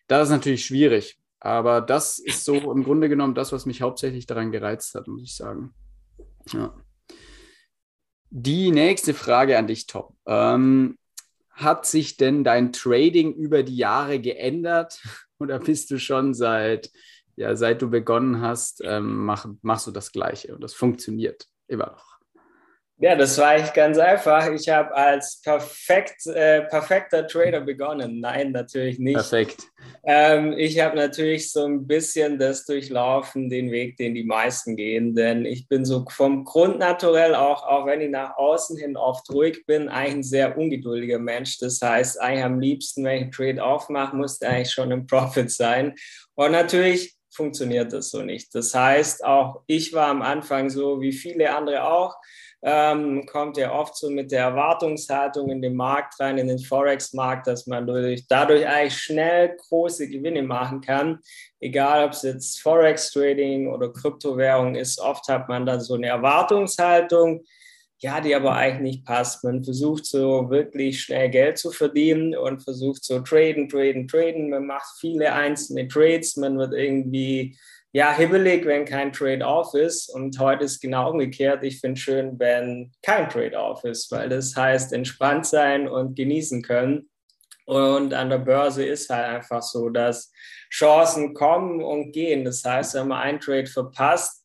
das 0.07 0.27
ist 0.27 0.31
natürlich 0.31 0.65
schwierig. 0.65 1.17
Aber 1.39 1.79
das 1.79 2.19
ist 2.19 2.43
so 2.43 2.71
im 2.71 2.83
Grunde 2.83 3.07
genommen 3.07 3.35
das, 3.35 3.51
was 3.51 3.65
mich 3.65 3.81
hauptsächlich 3.81 4.25
daran 4.25 4.51
gereizt 4.51 4.95
hat, 4.95 5.07
muss 5.07 5.23
ich 5.23 5.35
sagen. 5.35 5.73
Ja. 6.51 6.73
Die 8.37 8.69
nächste 8.71 9.13
Frage 9.13 9.57
an 9.57 9.65
dich, 9.65 9.87
Tom. 9.87 10.13
Ähm, 10.25 10.97
hat 11.51 11.85
sich 11.85 12.17
denn 12.17 12.43
dein 12.43 12.73
Trading 12.73 13.33
über 13.33 13.63
die 13.63 13.77
Jahre 13.77 14.19
geändert 14.19 15.01
oder 15.39 15.57
bist 15.57 15.89
du 15.89 15.97
schon 15.99 16.33
seit, 16.33 16.91
ja, 17.37 17.55
seit 17.55 17.81
du 17.81 17.89
begonnen 17.89 18.41
hast, 18.41 18.81
ähm, 18.83 19.23
mach, 19.23 19.47
machst 19.61 19.87
du 19.87 19.91
das 19.91 20.11
Gleiche 20.11 20.53
und 20.53 20.61
das 20.61 20.73
funktioniert 20.73 21.47
immer 21.67 21.91
noch? 21.91 22.14
Ja, 22.97 23.13
das 23.17 23.37
war 23.37 23.55
echt 23.55 23.73
ganz 23.73 23.97
einfach. 23.97 24.49
Ich 24.51 24.69
habe 24.69 24.95
als 24.95 25.41
perfekt, 25.41 26.25
äh, 26.27 26.61
perfekter 26.61 27.27
Trader 27.27 27.59
begonnen. 27.59 28.21
Nein, 28.21 28.53
natürlich 28.53 28.99
nicht. 28.99 29.15
Perfekt. 29.15 29.63
Ähm, 30.05 30.53
ich 30.53 30.79
habe 30.79 30.95
natürlich 30.95 31.51
so 31.51 31.65
ein 31.65 31.85
bisschen 31.85 32.39
das 32.39 32.65
durchlaufen, 32.65 33.49
den 33.49 33.69
Weg, 33.69 33.97
den 33.97 34.15
die 34.15 34.23
meisten 34.23 34.77
gehen. 34.77 35.13
Denn 35.13 35.45
ich 35.45 35.67
bin 35.67 35.83
so 35.83 36.05
vom 36.09 36.45
Grund 36.45 36.79
naturell 36.79 37.35
auch, 37.35 37.67
auch 37.67 37.85
wenn 37.85 37.99
ich 37.99 38.09
nach 38.09 38.37
außen 38.37 38.77
hin 38.77 38.95
oft 38.95 39.29
ruhig 39.29 39.65
bin, 39.65 39.89
eigentlich 39.89 40.15
ein 40.15 40.23
sehr 40.23 40.57
ungeduldiger 40.57 41.19
Mensch. 41.19 41.57
Das 41.57 41.81
heißt, 41.81 42.21
eigentlich 42.21 42.45
am 42.45 42.61
liebsten, 42.61 43.03
wenn 43.03 43.17
ich 43.17 43.21
einen 43.23 43.31
Trade 43.31 43.63
aufmache, 43.63 44.15
muss 44.15 44.39
der 44.39 44.51
eigentlich 44.51 44.71
schon 44.71 44.91
im 44.91 45.05
Profit 45.05 45.51
sein. 45.51 45.95
Und 46.35 46.53
natürlich 46.53 47.13
funktioniert 47.29 47.91
das 47.91 48.09
so 48.09 48.21
nicht. 48.21 48.55
Das 48.55 48.73
heißt, 48.73 49.25
auch 49.25 49.63
ich 49.67 49.91
war 49.91 50.07
am 50.07 50.21
Anfang 50.21 50.69
so 50.69 51.01
wie 51.01 51.11
viele 51.11 51.53
andere 51.53 51.83
auch 51.83 52.15
ähm, 52.61 53.25
kommt 53.25 53.57
ja 53.57 53.73
oft 53.73 53.95
so 53.95 54.09
mit 54.09 54.31
der 54.31 54.43
Erwartungshaltung 54.43 55.49
in 55.49 55.61
den 55.61 55.75
Markt 55.75 56.19
rein, 56.19 56.37
in 56.37 56.47
den 56.47 56.59
Forex-Markt, 56.59 57.47
dass 57.47 57.67
man 57.67 57.85
durch, 57.85 58.25
dadurch 58.27 58.67
eigentlich 58.67 58.97
schnell 58.97 59.55
große 59.69 60.09
Gewinne 60.09 60.43
machen 60.43 60.81
kann. 60.81 61.19
Egal, 61.59 62.05
ob 62.05 62.11
es 62.11 62.23
jetzt 62.23 62.61
Forex-Trading 62.61 63.67
oder 63.67 63.91
Kryptowährung 63.91 64.75
ist, 64.75 64.99
oft 64.99 65.27
hat 65.27 65.47
man 65.47 65.65
dann 65.65 65.81
so 65.81 65.95
eine 65.95 66.07
Erwartungshaltung 66.07 67.43
ja, 67.99 68.19
die 68.19 68.35
aber 68.35 68.53
eigentlich 68.53 68.95
nicht 68.95 69.05
passt. 69.05 69.43
Man 69.43 69.63
versucht 69.63 70.05
so 70.05 70.49
wirklich 70.49 71.01
schnell 71.01 71.29
Geld 71.29 71.57
zu 71.57 71.71
verdienen 71.71 72.35
und 72.35 72.61
versucht 72.61 73.03
so 73.03 73.19
traden, 73.21 73.69
traden, 73.69 74.07
traden. 74.07 74.49
Man 74.49 74.67
macht 74.67 74.99
viele 74.99 75.33
einzelne 75.33 75.87
Trades, 75.87 76.35
man 76.35 76.57
wird 76.57 76.73
irgendwie 76.73 77.57
ja, 77.95 78.13
hibbelig, 78.13 78.65
wenn 78.65 78.83
kein 78.83 79.13
Trade-off 79.13 79.73
ist. 79.73 80.09
Und 80.09 80.37
heute 80.37 80.65
ist 80.65 80.81
genau 80.81 81.11
umgekehrt. 81.11 81.63
Ich 81.63 81.79
finde 81.79 81.97
schön, 81.97 82.37
wenn 82.37 82.91
kein 83.01 83.29
Trade-off 83.29 83.85
ist, 83.85 84.11
weil 84.11 84.27
das 84.27 84.53
heißt 84.53 84.91
entspannt 84.91 85.45
sein 85.45 85.87
und 85.87 86.13
genießen 86.13 86.61
können. 86.61 87.09
Und 87.65 88.13
an 88.13 88.29
der 88.29 88.39
Börse 88.39 88.85
ist 88.85 89.09
halt 89.09 89.35
einfach 89.35 89.61
so, 89.61 89.87
dass 89.87 90.29
Chancen 90.69 91.33
kommen 91.33 91.81
und 91.81 92.11
gehen. 92.11 92.43
Das 92.43 92.65
heißt, 92.65 92.95
wenn 92.95 93.07
man 93.07 93.21
einen 93.21 93.39
Trade 93.39 93.67
verpasst, 93.67 94.41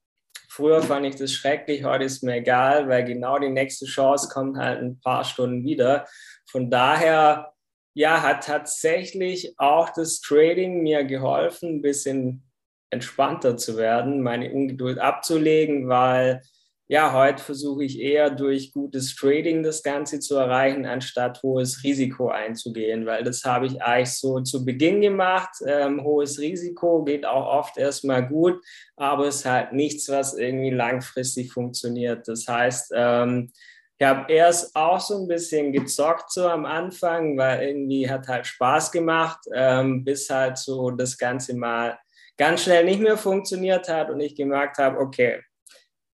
Früher 0.53 0.83
fand 0.83 1.07
ich 1.07 1.15
das 1.15 1.33
schrecklich, 1.33 1.85
heute 1.85 2.05
ist 2.05 2.25
mir 2.25 2.35
egal, 2.35 2.89
weil 2.89 3.05
genau 3.05 3.39
die 3.39 3.49
nächste 3.49 3.87
Chance 3.87 4.29
kommt 4.33 4.59
halt 4.59 4.81
ein 4.81 5.01
paar 5.01 5.23
Stunden 5.23 5.65
wieder. 5.65 6.09
Von 6.51 6.71
daher, 6.71 7.53
ja, 7.95 8.21
hat 8.21 8.45
tatsächlich 8.45 9.55
auch 9.59 9.91
das 9.91 10.21
Trading 10.21 10.83
mir 10.83 11.05
geholfen, 11.05 11.77
ein 11.77 11.83
bisschen 11.83 12.50
entspannter 12.91 13.57
zu 13.57 13.77
werden, 13.77 14.21
meine 14.23 14.53
Ungeduld 14.53 14.99
abzulegen, 14.99 15.89
weil 15.89 16.43
ja, 16.91 17.13
heute 17.13 17.41
versuche 17.41 17.85
ich 17.85 18.01
eher 18.01 18.31
durch 18.31 18.73
gutes 18.73 19.15
Trading 19.15 19.63
das 19.63 19.85
Ganze 19.85 20.19
zu 20.19 20.35
erreichen, 20.35 20.87
anstatt 20.87 21.41
hohes 21.41 21.85
Risiko 21.85 22.31
einzugehen, 22.31 23.07
weil 23.07 23.23
das 23.23 23.45
habe 23.45 23.67
ich 23.67 23.81
eigentlich 23.81 24.19
so 24.19 24.41
zu 24.41 24.65
Beginn 24.65 25.01
gemacht. 25.01 25.51
Ähm, 25.65 26.03
hohes 26.03 26.41
Risiko 26.41 27.05
geht 27.05 27.25
auch 27.25 27.47
oft 27.47 27.79
erstmal 27.79 28.27
gut, 28.27 28.61
aber 28.97 29.29
es 29.29 29.37
ist 29.37 29.45
halt 29.45 29.73
nichts, 29.73 30.09
was 30.09 30.37
irgendwie 30.37 30.71
langfristig 30.71 31.53
funktioniert. 31.53 32.27
Das 32.27 32.49
heißt, 32.49 32.93
ähm, 32.97 33.53
ich 33.97 34.05
habe 34.05 34.33
erst 34.33 34.75
auch 34.75 34.99
so 34.99 35.23
ein 35.23 35.29
bisschen 35.29 35.73
gezockt 35.73 36.33
so 36.33 36.49
am 36.49 36.65
Anfang, 36.65 37.39
weil 37.39 37.69
irgendwie 37.69 38.11
hat 38.11 38.27
halt 38.27 38.49
Spaß 38.49 38.91
gemacht, 38.91 39.39
ähm, 39.55 40.03
bis 40.03 40.29
halt 40.29 40.59
so 40.59 40.91
das 40.91 41.17
Ganze 41.17 41.55
mal 41.55 41.97
ganz 42.41 42.63
schnell 42.63 42.87
nicht 42.87 43.03
mehr 43.03 43.19
funktioniert 43.19 43.91
hat 43.91 44.09
und 44.09 44.19
ich 44.19 44.35
gemerkt 44.35 44.79
habe, 44.79 44.99
okay, 44.99 45.43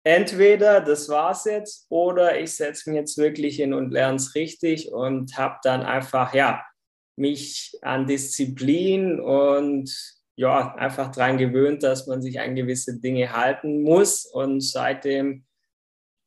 entweder 0.05 0.79
das 0.79 1.09
war's 1.09 1.43
jetzt 1.43 1.85
oder 1.89 2.39
ich 2.39 2.55
setze 2.55 2.89
mich 2.89 2.97
jetzt 2.97 3.17
wirklich 3.17 3.57
hin 3.57 3.73
und 3.73 3.91
lerne 3.91 4.15
es 4.15 4.33
richtig 4.33 4.93
und 4.93 5.37
habe 5.37 5.57
dann 5.63 5.83
einfach 5.83 6.33
ja 6.33 6.63
mich 7.17 7.77
an 7.81 8.07
Disziplin 8.07 9.19
und 9.19 9.93
ja 10.37 10.73
einfach 10.75 11.11
daran 11.11 11.37
gewöhnt, 11.37 11.83
dass 11.83 12.07
man 12.07 12.21
sich 12.21 12.39
an 12.39 12.55
gewisse 12.55 13.01
Dinge 13.01 13.33
halten 13.33 13.83
muss 13.83 14.25
und 14.25 14.61
seitdem 14.61 15.43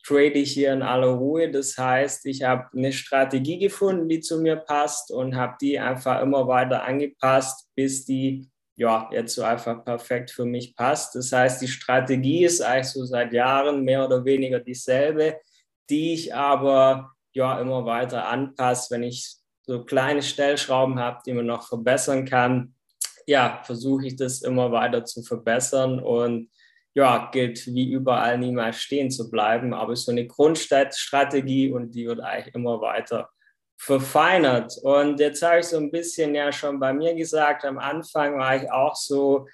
trade 0.04 0.34
ich 0.34 0.52
hier 0.52 0.74
in 0.74 0.82
aller 0.82 1.14
Ruhe. 1.14 1.50
Das 1.50 1.78
heißt, 1.78 2.26
ich 2.26 2.42
habe 2.42 2.68
eine 2.76 2.92
Strategie 2.92 3.58
gefunden, 3.58 4.10
die 4.10 4.20
zu 4.20 4.42
mir 4.42 4.56
passt 4.56 5.10
und 5.10 5.36
habe 5.36 5.56
die 5.58 5.78
einfach 5.78 6.20
immer 6.20 6.46
weiter 6.48 6.84
angepasst, 6.84 7.70
bis 7.74 8.04
die 8.04 8.50
ja, 8.76 9.08
jetzt 9.10 9.34
so 9.34 9.42
einfach 9.42 9.84
perfekt 9.84 10.30
für 10.30 10.44
mich 10.44 10.76
passt. 10.76 11.14
Das 11.14 11.32
heißt, 11.32 11.62
die 11.62 11.68
Strategie 11.68 12.44
ist 12.44 12.60
eigentlich 12.60 12.88
so 12.88 13.04
seit 13.04 13.32
Jahren 13.32 13.82
mehr 13.82 14.04
oder 14.04 14.24
weniger 14.24 14.60
dieselbe, 14.60 15.40
die 15.88 16.12
ich 16.12 16.34
aber 16.34 17.12
ja 17.32 17.58
immer 17.58 17.86
weiter 17.86 18.28
anpasse, 18.28 18.94
wenn 18.94 19.02
ich 19.02 19.36
so 19.62 19.84
kleine 19.84 20.22
Stellschrauben 20.22 20.98
habe, 20.98 21.20
die 21.26 21.32
man 21.32 21.46
noch 21.46 21.66
verbessern 21.66 22.26
kann. 22.26 22.74
Ja, 23.26 23.62
versuche 23.64 24.06
ich 24.06 24.16
das 24.16 24.42
immer 24.42 24.70
weiter 24.70 25.04
zu 25.04 25.22
verbessern 25.22 25.98
und 25.98 26.50
ja, 26.94 27.30
gilt 27.30 27.66
wie 27.66 27.90
überall 27.90 28.38
niemals 28.38 28.80
stehen 28.80 29.10
zu 29.10 29.30
bleiben, 29.30 29.74
aber 29.74 29.96
so 29.96 30.12
eine 30.12 30.26
Grundstrategie 30.26 31.70
und 31.70 31.94
die 31.94 32.06
wird 32.06 32.20
eigentlich 32.20 32.54
immer 32.54 32.80
weiter 32.80 33.28
verfeinert. 33.76 34.78
Und 34.82 35.20
jetzt 35.20 35.42
habe 35.42 35.60
ich 35.60 35.66
so 35.66 35.76
ein 35.76 35.90
bisschen 35.90 36.34
ja 36.34 36.50
schon 36.52 36.80
bei 36.80 36.92
mir 36.92 37.14
gesagt, 37.14 37.64
am 37.64 37.78
Anfang 37.78 38.38
war 38.38 38.56
ich 38.56 38.70
auch 38.70 38.96
so 38.96 39.46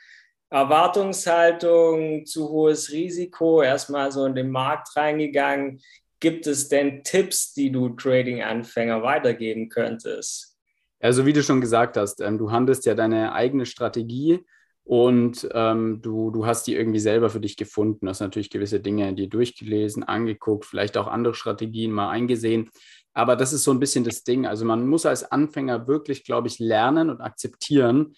Erwartungshaltung, 0.51 2.27
zu 2.27 2.51
hohes 2.51 2.93
Risiko, 2.93 3.63
erstmal 3.63 4.13
so 4.13 4.27
in 4.27 4.35
den 4.35 4.51
Markt 4.51 4.95
reingegangen. 4.97 5.81
Gibt 6.21 6.47
es 6.47 6.69
denn 6.69 7.03
Tipps, 7.03 7.55
die 7.55 7.73
du 7.73 7.89
Trading-Anfänger 7.91 9.03
weitergeben 9.03 9.69
könntest? 9.71 10.57
Also 11.01 11.27
wie 11.27 11.33
du 11.33 11.43
schon 11.43 11.61
gesagt 11.61 11.97
hast, 11.97 12.21
ähm, 12.21 12.39
du 12.39 12.53
handelst 12.53 12.87
ja 12.87 12.95
deine 12.95 13.33
eigene 13.33 13.67
Strategie 13.67 14.45
und 14.85 15.49
ähm, 15.53 16.01
du, 16.03 16.31
du 16.31 16.47
hast 16.47 16.67
die 16.67 16.75
irgendwie 16.75 17.01
selber 17.01 17.31
für 17.31 17.41
dich 17.41 17.57
gefunden. 17.57 18.07
Du 18.07 18.11
hast 18.11 18.21
natürlich 18.21 18.51
gewisse 18.51 18.79
Dinge 18.79 19.15
dir 19.15 19.29
durchgelesen, 19.29 20.05
angeguckt, 20.05 20.65
vielleicht 20.65 20.97
auch 20.97 21.07
andere 21.07 21.35
Strategien 21.35 21.93
mal 21.93 22.11
eingesehen. 22.11 22.71
Aber 23.15 23.37
das 23.37 23.53
ist 23.53 23.65
so 23.65 23.71
ein 23.71 23.81
bisschen 23.81 24.05
das 24.05 24.25
Ding. 24.25 24.47
Also 24.47 24.65
man 24.65 24.87
muss 24.87 25.07
als 25.07 25.31
Anfänger 25.31 25.87
wirklich, 25.87 26.25
glaube 26.25 26.49
ich, 26.49 26.59
lernen 26.59 27.11
und 27.11 27.21
akzeptieren, 27.21 28.15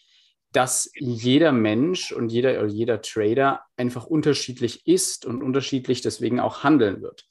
dass 0.53 0.91
jeder 0.95 1.51
Mensch 1.51 2.13
und 2.13 2.31
jeder 2.31 2.61
oder 2.61 2.69
jeder 2.69 3.03
Trader 3.03 3.63
einfach 3.77 4.07
unterschiedlich 4.07 4.87
ist 4.87 5.27
und 5.27 5.43
unterschiedlich 5.43 6.01
deswegen 6.01 6.39
auch 6.39 6.63
handeln 6.63 7.03
wird. 7.03 7.25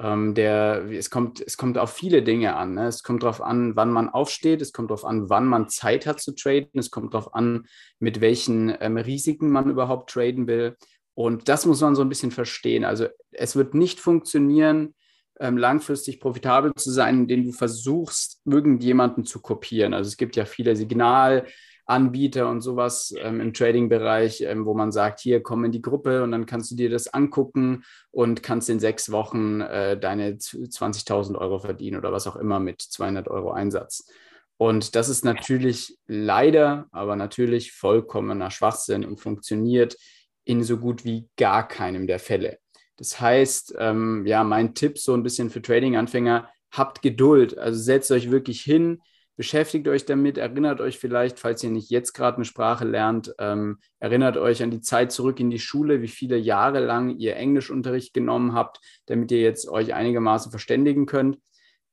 Ähm, 0.00 0.34
der, 0.34 0.86
es, 0.90 1.08
kommt, 1.10 1.40
es 1.40 1.56
kommt 1.56 1.78
auf 1.78 1.92
viele 1.92 2.22
Dinge 2.22 2.56
an. 2.56 2.74
Ne? 2.74 2.88
Es 2.88 3.04
kommt 3.04 3.22
darauf 3.22 3.40
an, 3.40 3.76
wann 3.76 3.92
man 3.92 4.08
aufsteht, 4.08 4.60
es 4.60 4.72
kommt 4.72 4.90
darauf 4.90 5.04
an, 5.04 5.30
wann 5.30 5.46
man 5.46 5.68
Zeit 5.68 6.04
hat 6.06 6.20
zu 6.20 6.34
traden, 6.34 6.78
es 6.78 6.90
kommt 6.90 7.14
darauf 7.14 7.32
an, 7.32 7.66
mit 8.00 8.20
welchen 8.20 8.76
ähm, 8.80 8.96
Risiken 8.96 9.50
man 9.50 9.70
überhaupt 9.70 10.10
traden 10.10 10.48
will. 10.48 10.76
Und 11.14 11.48
das 11.48 11.66
muss 11.66 11.80
man 11.80 11.94
so 11.94 12.02
ein 12.02 12.08
bisschen 12.08 12.30
verstehen. 12.30 12.84
Also 12.84 13.06
es 13.30 13.56
wird 13.56 13.74
nicht 13.74 13.98
funktionieren, 14.00 14.94
langfristig 15.40 16.20
profitabel 16.20 16.72
zu 16.74 16.90
sein, 16.90 17.20
indem 17.20 17.44
du 17.44 17.52
versuchst, 17.52 18.40
irgendjemanden 18.44 19.24
zu 19.24 19.40
kopieren. 19.40 19.94
Also 19.94 20.08
es 20.08 20.16
gibt 20.16 20.36
ja 20.36 20.44
viele 20.44 20.76
Signalanbieter 20.76 22.48
und 22.48 22.60
sowas 22.60 23.14
ähm, 23.18 23.40
im 23.40 23.52
Trading-Bereich, 23.52 24.42
ähm, 24.42 24.66
wo 24.66 24.74
man 24.74 24.92
sagt, 24.92 25.20
hier 25.20 25.42
komm 25.42 25.64
in 25.64 25.72
die 25.72 25.82
Gruppe 25.82 26.22
und 26.22 26.32
dann 26.32 26.46
kannst 26.46 26.70
du 26.70 26.76
dir 26.76 26.90
das 26.90 27.12
angucken 27.12 27.84
und 28.10 28.42
kannst 28.42 28.68
in 28.70 28.80
sechs 28.80 29.12
Wochen 29.12 29.60
äh, 29.60 29.98
deine 29.98 30.32
20.000 30.32 31.36
Euro 31.36 31.58
verdienen 31.58 31.98
oder 31.98 32.12
was 32.12 32.26
auch 32.26 32.36
immer 32.36 32.60
mit 32.60 32.82
200 32.82 33.28
Euro 33.28 33.52
Einsatz. 33.52 34.10
Und 34.58 34.96
das 34.96 35.08
ist 35.08 35.24
natürlich 35.24 35.98
leider, 36.08 36.86
aber 36.90 37.14
natürlich 37.14 37.72
vollkommener 37.72 38.50
Schwachsinn 38.50 39.04
und 39.04 39.20
funktioniert 39.20 39.96
in 40.44 40.64
so 40.64 40.78
gut 40.78 41.04
wie 41.04 41.28
gar 41.36 41.68
keinem 41.68 42.06
der 42.08 42.18
Fälle. 42.18 42.58
Das 42.98 43.20
heißt, 43.20 43.76
ähm, 43.78 44.26
ja, 44.26 44.44
mein 44.44 44.74
Tipp 44.74 44.98
so 44.98 45.14
ein 45.14 45.22
bisschen 45.22 45.50
für 45.50 45.62
Trading-Anfänger, 45.62 46.48
habt 46.70 47.00
Geduld. 47.00 47.56
Also 47.56 47.80
setzt 47.80 48.10
euch 48.10 48.30
wirklich 48.30 48.60
hin, 48.60 49.00
beschäftigt 49.36 49.86
euch 49.86 50.04
damit, 50.04 50.36
erinnert 50.36 50.80
euch 50.80 50.98
vielleicht, 50.98 51.38
falls 51.38 51.62
ihr 51.62 51.70
nicht 51.70 51.90
jetzt 51.90 52.12
gerade 52.12 52.36
eine 52.36 52.44
Sprache 52.44 52.84
lernt, 52.84 53.34
ähm, 53.38 53.78
erinnert 54.00 54.36
euch 54.36 54.62
an 54.64 54.72
die 54.72 54.80
Zeit 54.80 55.12
zurück 55.12 55.38
in 55.38 55.48
die 55.48 55.60
Schule, 55.60 56.02
wie 56.02 56.08
viele 56.08 56.36
Jahre 56.36 56.80
lang 56.80 57.16
ihr 57.16 57.36
Englischunterricht 57.36 58.12
genommen 58.12 58.52
habt, 58.52 58.80
damit 59.06 59.30
ihr 59.30 59.40
jetzt 59.40 59.68
euch 59.68 59.94
einigermaßen 59.94 60.50
verständigen 60.50 61.06
könnt. 61.06 61.38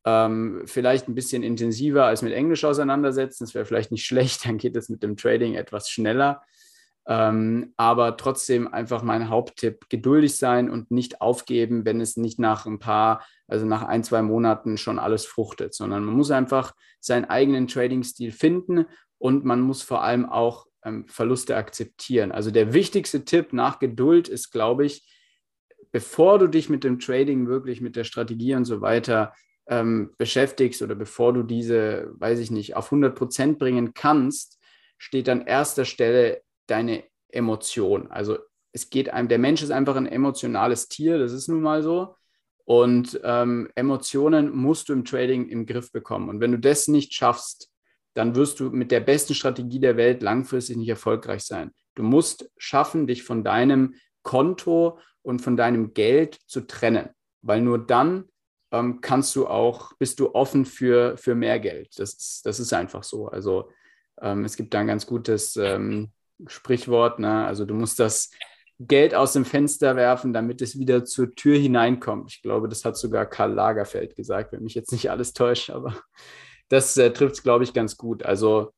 Ähm, 0.06 0.64
vielleicht 0.66 1.08
ein 1.08 1.16
bisschen 1.16 1.44
intensiver 1.44 2.06
als 2.06 2.24
mit 2.24 2.34
Englisch 2.34 2.66
auseinandersetzen. 2.66 3.44
Das 3.44 3.54
wäre 3.54 3.66
vielleicht 3.66 3.92
nicht 3.92 4.06
schlecht, 4.08 4.46
dann 4.46 4.58
geht 4.58 4.76
es 4.76 4.90
mit 4.90 5.04
dem 5.04 5.16
Trading 5.16 5.54
etwas 5.54 5.90
schneller. 5.90 6.42
Ähm, 7.08 7.74
aber 7.78 8.18
trotzdem 8.18 8.68
einfach 8.68 9.04
mein 9.04 9.30
Haupttipp, 9.30 9.90
geduldig 9.90 10.38
sein 10.38 10.70
und 10.70 10.90
nicht 10.90 11.22
aufgeben, 11.22 11.86
wenn 11.86 12.02
es 12.02 12.18
nicht 12.18 12.40
nach 12.40 12.66
ein 12.66 12.80
paar, 12.80 13.24
also 13.48 13.66
nach 13.66 13.84
ein, 13.84 14.04
zwei 14.04 14.24
Monaten 14.24 14.78
schon 14.78 14.98
alles 14.98 15.26
fruchtet, 15.26 15.76
sondern 15.76 16.04
man 16.04 16.16
muss 16.16 16.32
einfach 16.32 16.74
seinen 17.00 17.26
eigenen 17.26 17.68
Trading-Stil 17.68 18.32
finden 18.32 18.86
und 19.20 19.46
man 19.46 19.62
muss 19.62 19.84
vor 19.84 20.04
allem 20.04 20.28
auch 20.28 20.66
ähm, 20.84 21.08
Verluste 21.08 21.56
akzeptieren. 21.56 22.32
Also 22.32 22.50
der 22.50 22.74
wichtigste 22.74 23.24
Tipp 23.24 23.54
nach 23.54 23.78
Geduld 23.80 24.28
ist, 24.28 24.52
glaube 24.52 24.86
ich, 24.86 25.08
bevor 25.92 26.40
du 26.40 26.48
dich 26.48 26.70
mit 26.70 26.84
dem 26.84 27.00
Trading 27.00 27.48
wirklich 27.48 27.82
mit 27.82 27.96
der 27.96 28.04
Strategie 28.04 28.56
und 28.56 28.66
so 28.66 28.82
weiter 28.82 29.34
ähm, 29.68 30.12
beschäftigst 30.18 30.82
oder 30.82 30.96
bevor 30.96 31.34
du 31.34 31.44
diese, 31.44 32.12
weiß 32.16 32.40
ich 32.40 32.52
nicht, 32.52 32.76
auf 32.76 32.88
100 32.88 33.16
Prozent 33.16 33.60
bringen 33.60 33.94
kannst, 33.94 34.60
steht 34.98 35.30
an 35.30 35.46
erster 35.46 35.86
Stelle 35.86 36.42
deine 36.68 37.04
Emotion. 37.30 38.12
Also 38.12 38.38
es 38.72 38.90
geht 38.90 39.10
einem, 39.10 39.28
der 39.28 39.40
Mensch 39.40 39.62
ist 39.62 39.72
einfach 39.72 39.96
ein 39.96 40.08
emotionales 40.08 40.88
Tier, 40.88 41.18
das 41.18 41.32
ist 41.32 41.48
nun 41.48 41.62
mal 41.62 41.82
so. 41.82 42.16
Und 42.66 43.20
ähm, 43.24 43.70
Emotionen 43.76 44.56
musst 44.56 44.90
du 44.90 44.94
im 44.94 45.06
Trading 45.06 45.48
im 45.50 45.66
Griff 45.66 45.92
bekommen. 45.92 46.30
Und 46.30 46.40
wenn 46.40 46.52
du 46.52 46.60
das 46.60 46.88
nicht 46.88 47.14
schaffst, 47.14 47.70
dann 48.16 48.36
wirst 48.36 48.60
du 48.60 48.72
mit 48.72 48.92
der 48.92 49.02
besten 49.02 49.36
Strategie 49.36 49.80
der 49.80 49.98
Welt 49.98 50.24
langfristig 50.24 50.78
nicht 50.78 50.90
erfolgreich 50.90 51.44
sein. 51.44 51.72
Du 51.94 52.04
musst 52.04 52.50
schaffen, 52.58 53.08
dich 53.08 53.24
von 53.24 53.44
deinem 53.44 53.96
Konto 54.24 55.00
und 55.22 55.42
von 55.42 55.56
deinem 55.58 55.94
Geld 55.94 56.40
zu 56.48 56.62
trennen. 56.62 57.10
weil 57.42 57.62
nur 57.62 57.78
dann 57.78 58.26
ähm, 58.72 59.02
kannst 59.02 59.36
du 59.36 59.48
auch, 59.48 59.94
bist 60.00 60.20
du 60.20 60.34
offen 60.34 60.66
für, 60.66 61.16
für 61.18 61.36
mehr 61.36 61.60
Geld. 61.60 62.00
Das 62.00 62.14
ist, 62.14 62.46
das 62.46 62.60
ist 62.60 62.74
einfach 62.74 63.04
so. 63.04 63.28
Also 63.28 63.70
ähm, 64.20 64.44
es 64.46 64.56
gibt 64.56 64.74
da 64.74 64.80
ein 64.80 64.88
ganz 64.88 65.06
gutes 65.06 65.56
ähm, 65.56 66.12
Sprichwort, 66.48 67.20
ne? 67.20 67.46
also 67.46 67.66
du 67.66 67.74
musst 67.74 68.00
das 68.00 68.30
Geld 68.80 69.16
aus 69.16 69.34
dem 69.34 69.46
Fenster 69.46 69.96
werfen, 69.96 70.34
damit 70.34 70.62
es 70.62 70.78
wieder 70.78 71.06
zur 71.06 71.34
Tür 71.34 71.58
hineinkommt. 71.58 72.32
Ich 72.32 72.42
glaube, 72.42 72.68
das 72.68 72.84
hat 72.84 72.98
sogar 72.98 73.26
Karl 73.26 73.54
Lagerfeld 73.54 74.16
gesagt, 74.16 74.52
wenn 74.52 74.64
mich 74.64 74.76
jetzt 74.76 74.92
nicht 74.92 75.10
alles 75.10 75.34
täuscht, 75.34 75.70
aber 75.70 75.96
das 76.70 76.98
äh, 76.98 77.12
trifft 77.12 77.36
es, 77.36 77.44
glaube 77.44 77.64
ich, 77.64 77.74
ganz 77.74 77.96
gut. 77.96 78.24
Also 78.24 78.74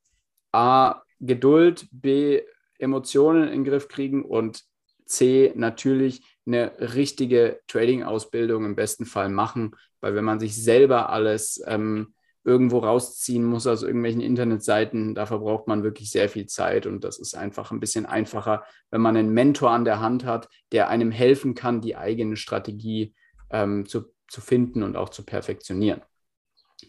A, 0.51 1.01
Geduld, 1.19 1.87
B, 1.91 2.41
Emotionen 2.77 3.43
in 3.43 3.63
den 3.63 3.65
Griff 3.65 3.87
kriegen 3.87 4.23
und 4.23 4.63
C, 5.05 5.51
natürlich 5.55 6.21
eine 6.45 6.73
richtige 6.79 7.59
Trading-Ausbildung 7.67 8.65
im 8.65 8.75
besten 8.75 9.05
Fall 9.05 9.29
machen, 9.29 9.75
weil 9.99 10.15
wenn 10.15 10.25
man 10.25 10.39
sich 10.39 10.55
selber 10.55 11.09
alles 11.09 11.61
ähm, 11.65 12.13
irgendwo 12.47 12.79
rausziehen 12.79 13.43
muss 13.43 13.67
aus 13.67 13.83
irgendwelchen 13.83 14.21
Internetseiten, 14.21 15.13
da 15.13 15.25
verbraucht 15.25 15.67
man 15.67 15.83
wirklich 15.83 16.09
sehr 16.09 16.29
viel 16.29 16.45
Zeit 16.45 16.85
und 16.85 17.03
das 17.03 17.19
ist 17.19 17.35
einfach 17.35 17.71
ein 17.71 17.81
bisschen 17.81 18.05
einfacher, 18.05 18.63
wenn 18.89 19.01
man 19.01 19.17
einen 19.17 19.33
Mentor 19.33 19.71
an 19.71 19.83
der 19.83 19.99
Hand 19.99 20.23
hat, 20.23 20.47
der 20.71 20.87
einem 20.87 21.11
helfen 21.11 21.55
kann, 21.55 21.81
die 21.81 21.97
eigene 21.97 22.37
Strategie 22.37 23.13
ähm, 23.49 23.85
zu, 23.85 24.13
zu 24.29 24.39
finden 24.39 24.83
und 24.83 24.95
auch 24.95 25.09
zu 25.09 25.25
perfektionieren. 25.25 26.01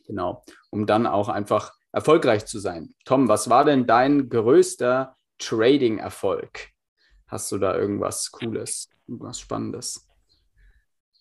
Genau, 0.07 0.45
um 0.71 0.87
dann 0.87 1.09
auch 1.09 1.29
einfach 1.29 1.73
erfolgreich 1.91 2.47
zu 2.47 2.61
sein. 2.61 2.95
Tom, 3.05 3.27
was 3.27 3.51
war 3.51 3.65
denn 3.65 3.85
dein 3.85 4.29
größter 4.29 5.17
Trading-Erfolg? 5.39 6.69
Hast 7.27 7.51
du 7.51 7.59
da 7.59 7.77
irgendwas 7.77 8.31
Cooles, 8.31 8.91
irgendwas 9.09 9.41
Spannendes? 9.41 10.08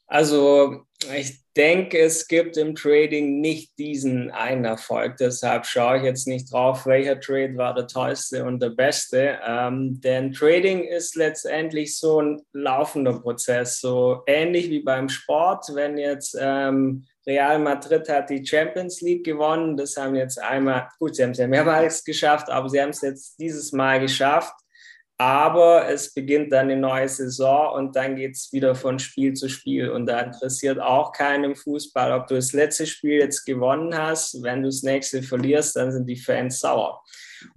Also 0.08 0.86
ich 1.16 1.44
denke, 1.56 2.00
es 2.00 2.28
gibt 2.28 2.56
im 2.56 2.76
Trading 2.76 3.42
nicht 3.42 3.78
diesen 3.78 4.32
einen 4.32 4.64
Erfolg. 4.64 5.18
Deshalb 5.18 5.66
schaue 5.66 5.98
ich 5.98 6.04
jetzt 6.04 6.28
nicht 6.28 6.52
drauf, 6.52 6.86
welcher 6.86 7.20
Trade 7.20 7.58
war 7.58 7.74
der 7.74 7.88
tollste 7.88 8.46
und 8.46 8.62
der 8.62 8.70
beste. 8.70 9.40
Ähm, 9.46 10.00
denn 10.02 10.32
Trading 10.32 10.84
ist 10.84 11.16
letztendlich 11.16 11.98
so 11.98 12.22
ein 12.22 12.42
laufender 12.54 13.20
Prozess, 13.20 13.80
so 13.82 14.22
ähnlich 14.28 14.70
wie 14.70 14.82
beim 14.82 15.10
Sport. 15.10 15.66
Wenn 15.74 15.98
jetzt 15.98 16.38
ähm, 16.40 17.06
Real 17.26 17.60
Madrid 17.60 18.08
hat 18.08 18.30
die 18.30 18.46
Champions 18.46 19.02
League 19.02 19.26
gewonnen, 19.26 19.76
das 19.76 19.98
haben 19.98 20.16
jetzt 20.16 20.42
einmal, 20.42 20.88
gut, 21.00 21.16
sie 21.16 21.24
haben 21.24 21.32
es 21.32 21.38
ja 21.38 21.48
mehrmals 21.48 22.04
geschafft, 22.04 22.50
aber 22.50 22.70
sie 22.70 22.82
haben 22.82 22.92
es 22.92 23.02
jetzt 23.02 23.40
dieses 23.40 23.74
Mal 23.74 24.00
geschafft. 24.00 24.54
Aber 25.20 25.88
es 25.90 26.14
beginnt 26.14 26.52
dann 26.52 26.70
eine 26.70 26.80
neue 26.80 27.10
Saison 27.10 27.74
und 27.74 27.96
dann 27.96 28.16
geht 28.16 28.36
es 28.36 28.54
wieder 28.54 28.76
von 28.76 29.00
Spiel 29.00 29.34
zu 29.34 29.50
Spiel. 29.50 29.90
Und 29.90 30.06
da 30.06 30.20
interessiert 30.20 30.80
auch 30.80 31.12
keinem 31.12 31.56
Fußball, 31.56 32.12
ob 32.12 32.28
du 32.28 32.36
das 32.36 32.54
letzte 32.54 32.86
Spiel 32.86 33.20
jetzt 33.20 33.44
gewonnen 33.44 33.98
hast. 33.98 34.44
Wenn 34.44 34.62
du 34.62 34.68
das 34.68 34.84
nächste 34.84 35.24
verlierst, 35.24 35.76
dann 35.76 35.92
sind 35.92 36.06
die 36.06 36.18
Fans 36.18 36.60
sauer. 36.60 37.02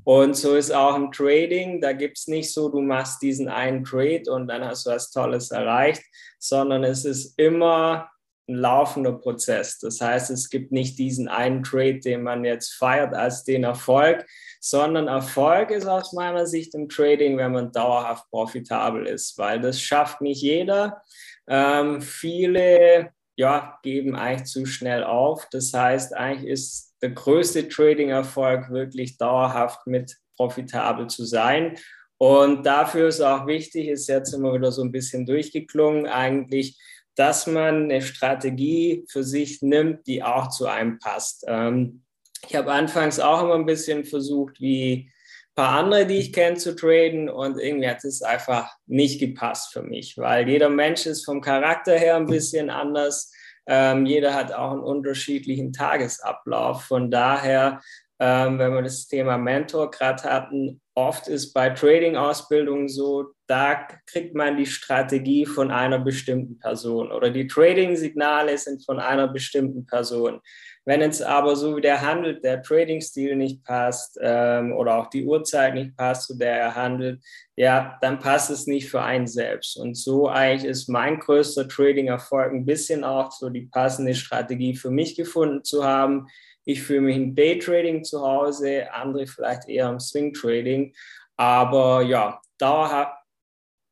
Und 0.05 0.37
so 0.37 0.55
ist 0.55 0.73
auch 0.73 0.97
im 0.97 1.13
Trading. 1.13 1.83
Da 1.83 1.93
gibt 1.93 2.17
es 2.17 2.29
nicht 2.29 2.51
so, 2.51 2.71
du 2.71 2.81
machst 2.81 3.21
diesen 3.21 3.49
einen 3.49 3.85
Trade 3.85 4.31
und 4.31 4.49
dann 4.49 4.65
hast 4.65 4.87
du 4.87 4.91
was 4.91 5.11
Tolles 5.11 5.51
erreicht, 5.51 6.03
sondern 6.39 6.83
es 6.85 7.05
ist 7.05 7.39
immer 7.39 8.11
ein 8.51 8.57
laufender 8.57 9.13
Prozess. 9.13 9.79
Das 9.79 10.01
heißt, 10.01 10.31
es 10.31 10.51
gibt 10.51 10.73
nicht 10.73 10.99
diesen 10.99 11.29
einen 11.29 11.63
Trade, 11.63 12.01
den 12.01 12.23
man 12.23 12.45
jetzt 12.45 12.75
feiert 12.75 13.15
als 13.15 13.45
den 13.45 13.65
Erfolg, 13.65 14.27
sondern 14.61 15.09
Erfolg 15.09 15.71
ist 15.71 15.87
aus 15.87 16.13
meiner 16.13 16.47
Sicht 16.47 16.75
im 16.75 16.89
Trading, 16.89 17.39
wenn 17.39 17.53
man 17.53 17.73
dauerhaft 17.73 18.29
profitabel 18.31 19.07
ist, 19.07 19.39
weil 19.39 19.61
das 19.61 19.81
schafft 19.81 20.21
nicht 20.21 20.43
jeder. 20.43 21.03
Ähm, 21.49 22.03
viele 22.03 23.11
ja, 23.37 23.79
geben 23.83 24.17
eigentlich 24.17 24.49
zu 24.49 24.67
schnell 24.67 25.03
auf. 25.03 25.49
Das 25.51 25.73
heißt, 25.73 26.15
eigentlich 26.15 26.51
ist 26.51 26.95
der 27.01 27.11
größte 27.11 27.69
Trading-Erfolg 27.69 28.71
wirklich 28.71 29.17
dauerhaft 29.17 29.87
mit 29.87 30.19
profitabel 30.37 31.07
zu 31.07 31.25
sein. 31.25 31.79
Und 32.19 32.67
dafür 32.67 33.09
ist 33.09 33.23
auch 33.23 33.47
wichtig, 33.47 33.89
ist 33.89 34.09
jetzt 34.09 34.35
immer 34.35 34.53
wieder 34.53 34.73
so 34.73 34.83
ein 34.83 34.93
bisschen 34.93 35.25
durchgeklungen, 35.25 36.07
eigentlich 36.07 36.79
dass 37.21 37.47
man 37.47 37.85
eine 37.85 38.01
Strategie 38.01 39.05
für 39.11 39.23
sich 39.23 39.61
nimmt, 39.61 40.07
die 40.07 40.23
auch 40.23 40.49
zu 40.49 40.67
einem 40.67 40.99
passt. 40.99 41.45
Ähm, 41.47 42.03
ich 42.49 42.57
habe 42.57 42.73
anfangs 42.73 43.21
auch 43.21 43.43
immer 43.43 43.57
ein 43.57 43.67
bisschen 43.67 44.07
versucht, 44.07 44.59
wie 44.59 45.11
ein 45.11 45.55
paar 45.55 45.79
andere, 45.79 46.07
die 46.07 46.17
ich 46.17 46.33
kenne, 46.33 46.57
zu 46.57 46.75
traden 46.75 47.29
und 47.29 47.61
irgendwie 47.61 47.91
hat 47.91 48.03
es 48.07 48.23
einfach 48.23 48.75
nicht 48.87 49.21
gepasst 49.21 49.71
für 49.71 49.83
mich, 49.83 50.17
weil 50.17 50.49
jeder 50.49 50.71
Mensch 50.71 51.05
ist 51.05 51.27
vom 51.27 51.43
Charakter 51.43 51.99
her 51.99 52.17
ein 52.17 52.25
bisschen 52.25 52.71
anders. 52.71 53.31
Ähm, 53.67 54.07
jeder 54.07 54.33
hat 54.33 54.55
auch 54.55 54.73
einen 54.73 54.81
unterschiedlichen 54.81 55.75
Tagesablauf. 55.75 56.85
Von 56.85 57.11
daher, 57.11 57.83
ähm, 58.19 58.59
wenn 58.59 58.73
wir 58.73 58.83
das 58.83 59.09
Thema 59.09 59.37
Mentor 59.37 59.91
gerade 59.91 60.23
hatten, 60.23 60.81
oft 61.09 61.29
ist 61.29 61.53
bei 61.53 61.71
Trading-Ausbildungen 61.71 62.89
so, 62.89 63.33
da 63.47 63.87
kriegt 64.07 64.35
man 64.35 64.57
die 64.57 64.67
Strategie 64.67 65.47
von 65.47 65.71
einer 65.71 65.99
bestimmten 65.99 66.59
Person 66.59 67.11
oder 67.11 67.31
die 67.31 67.47
Trading-Signale 67.47 68.57
sind 68.59 68.85
von 68.85 69.01
einer 69.01 69.29
bestimmten 69.29 69.87
Person. 69.87 70.41
Wenn 70.85 71.01
jetzt 71.01 71.23
aber 71.23 71.57
so 71.57 71.77
wie 71.77 71.81
der 71.81 72.01
handelt, 72.01 72.45
der 72.45 72.63
Trading-Stil 72.63 73.37
nicht 73.37 73.65
passt 73.65 74.19
ähm, 74.21 74.73
oder 74.73 74.97
auch 74.97 75.09
die 75.09 75.25
Uhrzeit 75.25 75.75
nicht 75.75 75.97
passt, 75.97 76.29
zu 76.29 76.39
der 76.39 76.59
er 76.59 76.75
handelt, 76.75 77.21
ja, 77.57 77.99
dann 78.01 78.19
passt 78.19 78.51
es 78.51 78.67
nicht 78.67 78.89
für 78.89 79.03
einen 79.03 79.27
selbst. 79.27 79.77
Und 79.77 79.97
so 79.97 80.29
eigentlich 80.29 80.71
ist 80.71 80.89
mein 80.89 81.19
größter 81.19 81.69
Trading-Erfolg 81.69 82.53
ein 82.53 82.65
bisschen 82.65 83.05
auch 83.05 83.31
so 83.31 83.51
die 83.51 83.67
passende 83.67 84.15
Strategie 84.15 84.75
für 84.75 84.91
mich 84.91 85.17
gefunden 85.17 85.65
zu 85.65 85.85
haben, 85.85 86.27
ich 86.71 86.83
fühle 86.83 87.03
mich 87.03 87.17
im 87.17 87.35
Daytrading 87.35 88.05
zu 88.05 88.21
Hause, 88.21 88.93
andere 88.93 89.27
vielleicht 89.27 89.69
eher 89.69 89.89
im 89.89 90.01
Swing-Trading. 90.01 90.93
Aber 91.37 92.03
ja, 92.03 92.41
dauerhaft, 92.59 93.17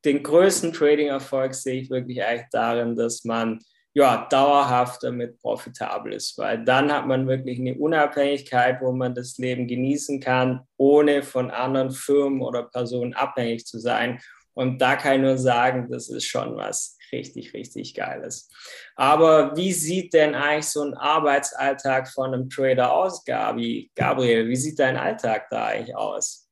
den 0.05 0.23
größten 0.23 0.71
Trading-Erfolg 0.71 1.53
sehe 1.53 1.81
ich 1.81 1.89
wirklich 1.89 2.23
eigentlich 2.23 2.47
darin, 2.51 2.95
dass 2.95 3.25
man 3.25 3.59
ja, 3.93 4.27
dauerhaft 4.29 5.03
damit 5.03 5.39
profitabel 5.41 6.13
ist, 6.13 6.37
weil 6.37 6.63
dann 6.63 6.93
hat 6.93 7.07
man 7.07 7.27
wirklich 7.27 7.59
eine 7.59 7.75
Unabhängigkeit, 7.75 8.79
wo 8.81 8.91
man 8.91 9.15
das 9.15 9.37
Leben 9.37 9.67
genießen 9.67 10.19
kann, 10.19 10.61
ohne 10.77 11.23
von 11.23 11.49
anderen 11.49 11.91
Firmen 11.91 12.41
oder 12.41 12.63
Personen 12.63 13.13
abhängig 13.13 13.65
zu 13.65 13.79
sein. 13.79 14.21
Und 14.53 14.79
da 14.79 14.95
kann 14.95 15.15
ich 15.15 15.21
nur 15.21 15.37
sagen, 15.37 15.89
das 15.89 16.09
ist 16.09 16.25
schon 16.25 16.55
was 16.55 16.98
richtig, 17.11 17.53
richtig 17.53 17.95
Geiles. 17.95 18.49
Aber 18.95 19.55
wie 19.55 19.73
sieht 19.73 20.13
denn 20.13 20.35
eigentlich 20.35 20.67
so 20.67 20.81
ein 20.81 20.93
Arbeitsalltag 20.93 22.09
von 22.09 22.33
einem 22.33 22.49
Trader 22.49 22.93
aus, 22.93 23.23
Gabi? 23.25 23.91
Gabriel, 23.95 24.47
wie 24.47 24.55
sieht 24.55 24.79
dein 24.79 24.97
Alltag 24.97 25.49
da 25.49 25.65
eigentlich 25.65 25.95
aus? 25.95 26.49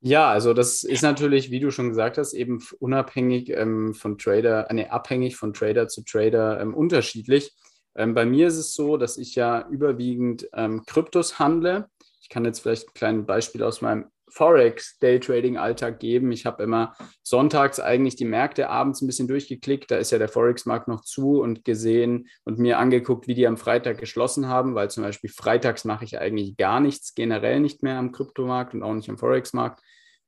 Ja, 0.00 0.30
also 0.30 0.52
das 0.52 0.84
ist 0.84 1.02
natürlich, 1.02 1.50
wie 1.50 1.58
du 1.58 1.70
schon 1.70 1.88
gesagt 1.88 2.18
hast, 2.18 2.34
eben 2.34 2.62
unabhängig 2.78 3.50
ähm, 3.50 3.94
von 3.94 4.18
Trader, 4.18 4.70
äh, 4.70 4.86
abhängig 4.86 5.36
von 5.36 5.52
Trader 5.52 5.88
zu 5.88 6.04
Trader 6.04 6.60
ähm, 6.60 6.74
unterschiedlich. 6.74 7.52
Ähm, 7.96 8.14
bei 8.14 8.26
mir 8.26 8.48
ist 8.48 8.58
es 8.58 8.74
so, 8.74 8.98
dass 8.98 9.16
ich 9.16 9.34
ja 9.34 9.66
überwiegend 9.68 10.48
ähm, 10.52 10.84
Kryptos 10.86 11.38
handle. 11.38 11.88
Ich 12.20 12.28
kann 12.28 12.44
jetzt 12.44 12.60
vielleicht 12.60 12.88
ein 12.88 12.94
kleines 12.94 13.26
Beispiel 13.26 13.62
aus 13.62 13.80
meinem 13.80 14.10
Forex 14.28 14.98
Daytrading 14.98 15.56
Alltag 15.56 16.00
geben. 16.00 16.32
Ich 16.32 16.46
habe 16.46 16.62
immer 16.62 16.94
sonntags 17.22 17.80
eigentlich 17.80 18.16
die 18.16 18.24
Märkte 18.24 18.68
abends 18.68 19.00
ein 19.00 19.06
bisschen 19.06 19.28
durchgeklickt. 19.28 19.90
Da 19.90 19.96
ist 19.96 20.10
ja 20.10 20.18
der 20.18 20.28
Forex-Markt 20.28 20.88
noch 20.88 21.02
zu 21.02 21.40
und 21.40 21.64
gesehen 21.64 22.28
und 22.44 22.58
mir 22.58 22.78
angeguckt, 22.78 23.28
wie 23.28 23.34
die 23.34 23.46
am 23.46 23.56
Freitag 23.56 23.98
geschlossen 23.98 24.48
haben, 24.48 24.74
weil 24.74 24.90
zum 24.90 25.02
Beispiel 25.04 25.30
freitags 25.30 25.84
mache 25.84 26.04
ich 26.04 26.18
eigentlich 26.18 26.56
gar 26.56 26.80
nichts, 26.80 27.14
generell 27.14 27.60
nicht 27.60 27.82
mehr 27.82 27.98
am 27.98 28.12
Kryptomarkt 28.12 28.74
und 28.74 28.82
auch 28.82 28.94
nicht 28.94 29.08
am 29.08 29.18
Forex-Markt. 29.18 29.80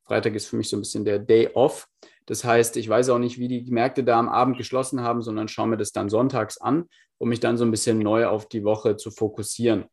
Freitag 0.05 0.33
ist 0.33 0.47
für 0.47 0.55
mich 0.55 0.69
so 0.69 0.77
ein 0.77 0.81
bisschen 0.81 1.05
der 1.05 1.19
Day 1.19 1.49
off. 1.53 1.87
Das 2.25 2.43
heißt, 2.43 2.77
ich 2.77 2.87
weiß 2.87 3.09
auch 3.09 3.19
nicht, 3.19 3.39
wie 3.39 3.47
die 3.47 3.71
Märkte 3.71 4.03
da 4.03 4.19
am 4.19 4.29
Abend 4.29 4.57
geschlossen 4.57 5.01
haben, 5.01 5.21
sondern 5.21 5.47
schaue 5.47 5.67
mir 5.67 5.77
das 5.77 5.91
dann 5.91 6.09
sonntags 6.09 6.59
an, 6.59 6.85
um 7.17 7.29
mich 7.29 7.39
dann 7.39 7.57
so 7.57 7.65
ein 7.65 7.71
bisschen 7.71 7.99
neu 7.99 8.27
auf 8.27 8.47
die 8.47 8.63
Woche 8.63 8.97
zu 8.97 9.11
fokussieren. 9.11 9.85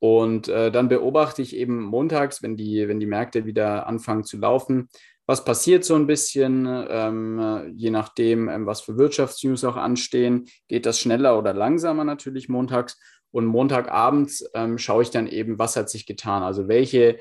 Und 0.00 0.48
äh, 0.48 0.70
dann 0.70 0.88
beobachte 0.88 1.42
ich 1.42 1.56
eben 1.56 1.82
montags, 1.82 2.42
wenn 2.42 2.56
die, 2.56 2.86
wenn 2.88 3.00
die 3.00 3.06
Märkte 3.06 3.46
wieder 3.46 3.86
anfangen 3.86 4.24
zu 4.24 4.38
laufen, 4.38 4.88
was 5.26 5.44
passiert 5.44 5.84
so 5.84 5.94
ein 5.94 6.06
bisschen, 6.06 6.66
ähm, 6.88 7.74
je 7.76 7.90
nachdem, 7.90 8.48
ähm, 8.48 8.64
was 8.64 8.80
für 8.80 8.96
Wirtschaftsnews 8.96 9.62
auch 9.64 9.76
anstehen, 9.76 10.46
geht 10.68 10.86
das 10.86 10.98
schneller 10.98 11.38
oder 11.38 11.52
langsamer 11.52 12.04
natürlich 12.04 12.48
montags. 12.48 12.98
Und 13.30 13.44
Montagabends 13.44 14.48
ähm, 14.54 14.78
schaue 14.78 15.02
ich 15.02 15.10
dann 15.10 15.26
eben, 15.26 15.58
was 15.58 15.76
hat 15.76 15.90
sich 15.90 16.06
getan. 16.06 16.42
Also 16.42 16.66
welche 16.66 17.18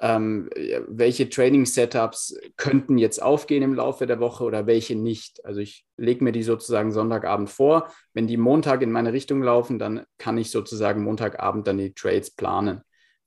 ähm, 0.00 0.50
welche 0.88 1.28
Training-Setups 1.28 2.38
könnten 2.56 2.98
jetzt 2.98 3.22
aufgehen 3.22 3.62
im 3.62 3.74
Laufe 3.74 4.06
der 4.06 4.20
Woche 4.20 4.44
oder 4.44 4.66
welche 4.66 4.94
nicht. 4.94 5.44
Also 5.44 5.60
ich 5.60 5.86
lege 5.96 6.22
mir 6.22 6.32
die 6.32 6.42
sozusagen 6.42 6.92
Sonntagabend 6.92 7.48
vor. 7.48 7.90
Wenn 8.12 8.26
die 8.26 8.36
Montag 8.36 8.82
in 8.82 8.92
meine 8.92 9.12
Richtung 9.12 9.42
laufen, 9.42 9.78
dann 9.78 10.04
kann 10.18 10.36
ich 10.36 10.50
sozusagen 10.50 11.02
Montagabend 11.02 11.66
dann 11.66 11.78
die 11.78 11.94
Trades 11.94 12.30
planen. 12.30 12.82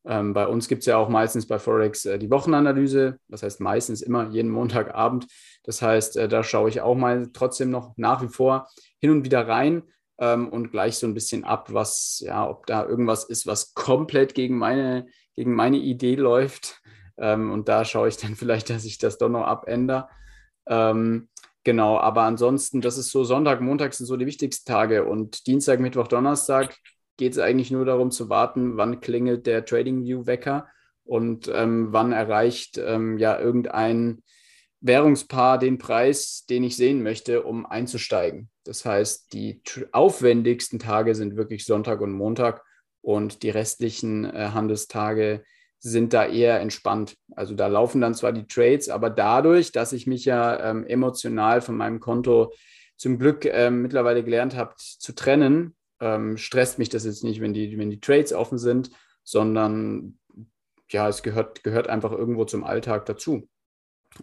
Ähm, 0.05 0.34
bei 0.34 0.47
uns 0.47 0.67
gibt 0.67 0.82
es 0.82 0.86
ja 0.86 0.97
auch 0.97 1.10
meistens 1.10 1.47
bei 1.47 1.60
Forex 1.60 2.05
äh, 2.05 2.17
die 2.19 2.29
Wochenanalyse, 2.32 3.19
das 3.27 3.43
heißt 3.43 3.60
meistens 3.60 4.01
immer 4.01 4.29
jeden 4.29 4.49
Montagabend. 4.49 5.27
Das 5.63 5.82
heißt, 5.82 6.17
äh, 6.17 6.27
da 6.29 6.43
schaue 6.43 6.69
ich 6.69 6.82
auch 6.82 6.95
mal 6.95 7.29
trotzdem 7.34 7.69
noch 7.69 7.93
nach 7.97 8.21
wie 8.21 8.29
vor 8.29 8.67
hin 8.99 9.12
und 9.12 9.25
wieder 9.25 9.47
rein. 9.47 9.84
ähm, 10.19 10.49
und 10.49 10.71
gleich 10.71 10.97
so 10.97 11.08
ein 11.08 11.13
bisschen 11.13 11.43
ab, 11.43 11.73
was, 11.73 12.21
ja, 12.25 12.47
ob 12.47 12.65
da 12.65 12.86
irgendwas 12.86 13.23
ist, 13.23 13.47
was 13.47 13.73
komplett 13.73 14.36
gegen 14.36 14.58
meine, 14.58 15.08
gegen 15.39 15.56
meine 15.56 15.78
Idee 15.78 16.15
läuft. 16.15 16.82
Ähm, 17.17 17.54
und 17.54 17.69
da 17.69 17.86
schaue 17.86 18.10
ich 18.10 18.17
dann 18.17 18.36
vielleicht, 18.36 18.69
dass 18.69 18.84
ich 18.84 18.97
das 18.97 19.17
doch 19.17 19.30
noch 19.30 19.47
abändere. 19.47 20.10
Ähm, 20.67 21.30
genau, 21.63 21.97
aber 21.97 22.23
ansonsten, 22.23 22.82
das 22.82 22.97
ist 22.97 23.10
so 23.10 23.23
Sonntag, 23.23 23.62
Montag 23.62 23.93
sind 23.93 24.06
so 24.06 24.17
die 24.17 24.25
wichtigsten 24.25 24.69
Tage 24.69 25.06
und 25.06 25.47
Dienstag, 25.47 25.80
Mittwoch, 25.80 26.10
Donnerstag 26.10 26.75
geht 27.15 27.32
es 27.32 27.39
eigentlich 27.39 27.71
nur 27.71 27.86
darum 27.86 28.12
zu 28.12 28.28
warten, 28.30 28.75
wann 28.75 28.99
klingelt 28.99 29.47
der 29.47 29.63
TradingView-Wecker 29.63 30.67
und 31.06 31.49
ähm, 31.54 31.88
wann 31.91 32.12
erreicht 32.12 32.78
ähm, 32.78 33.17
ja 33.17 33.39
irgendein 33.39 34.21
Währungspaar 34.82 35.58
den 35.58 35.78
Preis, 35.78 36.45
den 36.49 36.65
ich 36.65 36.75
sehen 36.75 37.02
möchte, 37.02 37.43
um 37.43 37.65
einzusteigen. 37.65 38.49
Das 38.65 38.84
heißt, 38.84 39.32
die 39.32 39.62
aufwendigsten 39.93 40.80
Tage 40.80 41.15
sind 41.15 41.38
wirklich 41.38 41.63
Sonntag 41.65 42.02
und 42.02 42.12
Montag 42.12 42.62
und 43.10 43.41
die 43.41 43.50
restlichen 43.50 44.24
äh, 44.26 44.52
Handelstage 44.54 45.43
sind 45.80 46.13
da 46.13 46.28
eher 46.28 46.60
entspannt. 46.60 47.17
Also 47.36 47.56
da 47.56 47.65
laufen 47.65 48.02
dann 48.02 48.13
zwar 48.13 48.34
die 48.34 48.45
Trades, 48.45 48.88
aber 48.89 49.10
dadurch, 49.10 49.72
dass 49.72 49.93
ich 49.93 50.06
mich 50.06 50.26
ja 50.26 50.60
ähm, 50.69 50.86
emotional 50.86 51.62
von 51.62 51.76
meinem 51.76 52.00
Konto 52.00 52.54
zum 52.98 53.17
Glück 53.17 53.45
ähm, 53.45 53.82
mittlerweile 53.82 54.24
gelernt 54.24 54.56
habe 54.56 54.76
zu 54.78 55.15
trennen, 55.15 55.76
ähm, 56.00 56.38
stresst 56.38 56.78
mich 56.78 56.89
das 56.89 57.04
jetzt 57.04 57.24
nicht, 57.24 57.41
wenn 57.41 57.56
die, 57.56 57.80
wenn 57.80 57.89
die 57.89 58.00
Trades 58.00 58.32
offen 58.32 58.60
sind, 58.60 58.91
sondern 59.24 60.19
ja, 60.91 61.10
es 61.10 61.24
gehört, 61.24 61.63
gehört 61.63 61.89
einfach 61.89 62.12
irgendwo 62.12 62.45
zum 62.45 62.63
Alltag 62.63 63.08
dazu. 63.08 63.50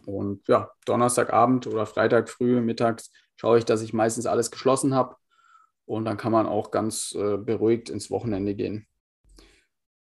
Und 0.05 0.47
ja, 0.47 0.71
Donnerstagabend 0.85 1.67
oder 1.67 1.87
Freitag 1.87 2.29
früh, 2.29 2.61
mittags 2.61 3.11
schaue 3.35 3.59
ich, 3.59 3.65
dass 3.65 3.83
ich 3.83 3.93
meistens 3.93 4.27
alles 4.27 4.53
geschlossen 4.53 4.95
habe. 4.95 5.17
Und 5.87 6.05
dann 6.05 6.17
kann 6.17 6.33
man 6.33 6.47
auch 6.47 6.71
ganz 6.71 7.17
äh, 7.17 7.39
beruhigt 7.39 7.89
ins 7.89 8.11
Wochenende 8.11 8.55
gehen. 8.55 8.87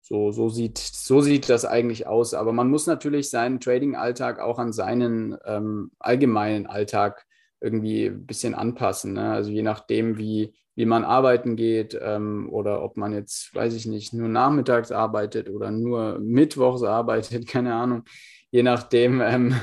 So, 0.00 0.30
so, 0.30 0.48
sieht, 0.48 0.78
so 0.78 1.20
sieht 1.20 1.48
das 1.48 1.64
eigentlich 1.64 2.06
aus. 2.06 2.34
Aber 2.34 2.52
man 2.52 2.68
muss 2.68 2.86
natürlich 2.86 3.30
seinen 3.30 3.58
Trading-Alltag 3.58 4.38
auch 4.40 4.58
an 4.58 4.72
seinen 4.72 5.36
ähm, 5.44 5.90
allgemeinen 5.98 6.66
Alltag 6.66 7.26
irgendwie 7.60 8.06
ein 8.06 8.26
bisschen 8.26 8.54
anpassen. 8.54 9.14
Ne? 9.14 9.32
Also 9.32 9.50
je 9.50 9.62
nachdem, 9.62 10.18
wie, 10.18 10.54
wie 10.76 10.86
man 10.86 11.04
arbeiten 11.04 11.56
geht 11.56 11.98
ähm, 12.00 12.48
oder 12.52 12.82
ob 12.82 12.96
man 12.96 13.12
jetzt, 13.12 13.52
weiß 13.54 13.74
ich 13.74 13.86
nicht, 13.86 14.12
nur 14.12 14.28
nachmittags 14.28 14.92
arbeitet 14.92 15.48
oder 15.48 15.70
nur 15.70 16.18
mittwochs 16.20 16.82
arbeitet, 16.82 17.46
keine 17.48 17.74
Ahnung. 17.74 18.04
Je 18.50 18.62
nachdem 18.62 19.20
ähm, 19.20 19.56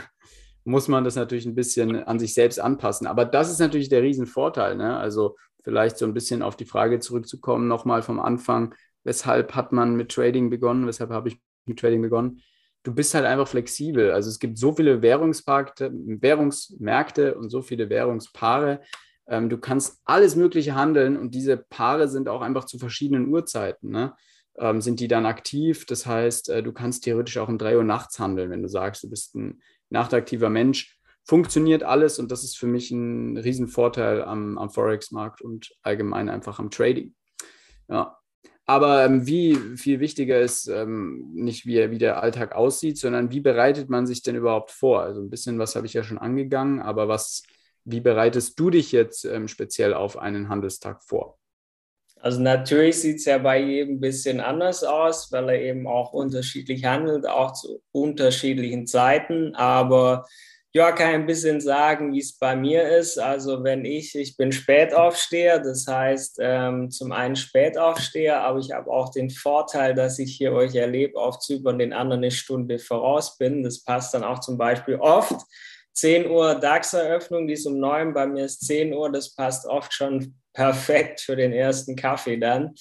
muss 0.66 0.88
man 0.88 1.04
das 1.04 1.16
natürlich 1.16 1.46
ein 1.46 1.56
bisschen 1.56 2.04
an 2.04 2.20
sich 2.20 2.34
selbst 2.34 2.60
anpassen. 2.60 3.08
Aber 3.08 3.26
das 3.26 3.50
ist 3.50 3.60
natürlich 3.60 3.90
der 3.90 4.02
Riesenvorteil. 4.02 4.76
Ne? 4.76 4.98
Also 4.98 5.38
vielleicht 5.64 5.98
so 5.98 6.06
ein 6.06 6.14
bisschen 6.14 6.42
auf 6.42 6.56
die 6.56 6.66
Frage 6.66 7.00
zurückzukommen, 7.00 7.68
nochmal 7.68 8.04
vom 8.04 8.20
Anfang, 8.20 8.76
weshalb 9.04 9.56
hat 9.56 9.72
man 9.72 9.96
mit 9.96 10.12
Trading 10.12 10.50
begonnen, 10.50 10.88
weshalb 10.88 11.10
habe 11.10 11.30
ich 11.30 11.40
mit 11.66 11.80
Trading 11.80 12.02
begonnen? 12.02 12.42
Du 12.84 12.94
bist 12.94 13.14
halt 13.14 13.26
einfach 13.26 13.48
flexibel. 13.48 14.12
Also 14.12 14.30
es 14.30 14.40
gibt 14.40 14.58
so 14.58 14.74
viele 14.74 15.02
Währungsmärkte, 15.02 15.92
Währungsmärkte 15.94 17.36
und 17.36 17.50
so 17.50 17.62
viele 17.62 17.90
Währungspaare. 17.90 18.82
Ähm, 19.28 19.50
du 19.50 19.58
kannst 19.58 20.02
alles 20.04 20.36
Mögliche 20.36 20.76
handeln 20.76 21.18
und 21.18 21.34
diese 21.34 21.56
Paare 21.58 22.10
sind 22.10 22.28
auch 22.28 22.42
einfach 22.42 22.66
zu 22.66 22.78
verschiedenen 22.78 23.30
Uhrzeiten. 23.30 23.90
Ne? 23.90 24.14
Ähm, 24.58 24.82
sind 24.82 25.00
die 25.00 25.08
dann 25.08 25.26
aktiv? 25.26 25.86
Das 25.86 26.06
heißt, 26.06 26.50
äh, 26.50 26.62
du 26.62 26.74
kannst 26.74 27.06
theoretisch 27.06 27.38
auch 27.38 27.48
um 27.48 27.58
drei 27.58 27.78
Uhr 27.78 27.86
nachts 27.86 28.20
handeln, 28.20 28.50
wenn 28.52 28.62
du 28.62 28.68
sagst, 28.68 29.04
du 29.04 29.10
bist 29.10 29.34
ein 29.36 29.62
nachtaktiver 29.90 30.50
Mensch. 30.50 31.00
Funktioniert 31.26 31.84
alles 31.84 32.20
und 32.20 32.32
das 32.32 32.44
ist 32.44 32.58
für 32.58 32.68
mich 32.68 32.92
ein 32.92 33.38
Riesenvorteil 33.38 34.24
am, 34.24 34.58
am 34.58 34.70
Forex-Markt 34.70 35.42
und 35.42 35.72
allgemein 35.82 36.30
einfach 36.30 36.60
am 36.60 36.70
Trading. 36.70 37.16
Ja. 37.88 38.18
Aber 38.66 39.04
ähm, 39.04 39.28
wie 39.28 39.56
viel 39.76 40.00
wichtiger 40.00 40.40
ist 40.40 40.68
ähm, 40.68 41.32
nicht, 41.34 41.66
wie, 41.66 41.92
wie 41.92 41.98
der 41.98 42.24
Alltag 42.24 42.56
aussieht, 42.56 42.98
sondern 42.98 43.32
wie 43.32 43.42
bereitet 43.42 43.90
man 43.90 44.08
sich 44.08 44.22
denn 44.22 44.36
überhaupt 44.36 44.72
vor? 44.72 45.02
Also 45.02 45.22
ein 45.22 45.30
bisschen 45.30 45.60
was 45.60 45.76
habe 45.76 45.86
ich 45.86 45.94
ja 45.94 46.04
schon 46.04 46.18
angegangen, 46.18 46.82
aber 46.82 47.08
was, 47.08 47.44
wie 47.84 48.00
bereitest 48.00 48.58
du 48.60 48.70
dich 48.70 48.92
jetzt 48.94 49.26
ähm, 49.26 49.48
speziell 49.48 49.94
auf 49.94 50.18
einen 50.18 50.48
Handelstag 50.48 51.04
vor? 51.04 51.38
Also 52.24 52.40
natürlich 52.40 53.02
sieht 53.02 53.18
es 53.18 53.26
ja 53.26 53.38
bei 53.38 53.60
jedem 53.60 53.96
ein 53.96 54.00
bisschen 54.00 54.40
anders 54.40 54.86
aus, 54.86 55.30
weil 55.34 55.50
er 55.50 55.62
eben 55.62 55.88
auch 55.88 56.14
unterschiedlich 56.14 56.86
handelt, 56.86 57.28
auch 57.28 57.52
zu 57.52 57.82
unterschiedlichen 57.92 58.88
Zeiten. 58.88 59.56
Aber 59.56 60.26
ja, 60.76 60.92
kann 60.92 61.14
ein 61.14 61.26
bisschen 61.28 61.62
sagen, 61.62 62.14
wie 62.14 62.20
es 62.20 62.38
bei 62.38 62.56
mir 62.56 62.98
ist. 62.98 63.20
Also 63.20 63.64
wenn 63.64 63.86
ich, 63.86 64.16
ich 64.16 64.36
bin 64.38 64.52
Spätaufsteher, 64.52 65.60
das 65.60 65.86
heißt 65.86 66.40
ähm, 66.42 66.90
zum 66.90 67.12
einen 67.12 67.36
Spätaufsteher, 67.36 68.42
aber 68.42 68.58
ich 68.58 68.72
habe 68.72 68.90
auch 68.90 69.10
den 69.10 69.30
Vorteil, 69.30 69.94
dass 69.94 70.18
ich 70.18 70.36
hier 70.36 70.52
euch 70.52 70.74
erlebe 70.74 71.20
auf 71.20 71.38
Zypern 71.38 71.78
den 71.78 71.94
anderen 71.94 72.24
eine 72.24 72.32
Stunde 72.32 72.80
voraus 72.80 73.38
bin. 73.38 73.62
Das 73.62 73.84
passt 73.84 74.16
dann 74.16 74.24
auch 74.24 74.40
zum 74.40 74.58
Beispiel 74.58 74.96
oft. 74.96 75.36
10 75.94 76.28
Uhr 76.28 76.56
DAX-Eröffnung, 76.56 77.46
die 77.48 77.54
ist 77.54 77.68
um 77.68 77.80
9, 77.80 78.14
bei 78.16 78.26
mir 78.26 78.46
ist 78.46 78.66
10 78.66 78.94
Uhr, 78.94 79.12
das 79.12 79.36
passt 79.36 79.68
oft 79.68 79.94
schon 79.94 80.34
perfekt 80.54 81.22
für 81.22 81.36
den 81.36 81.52
ersten 81.52 81.96
Kaffee 81.96 82.38
dann. 82.38 82.74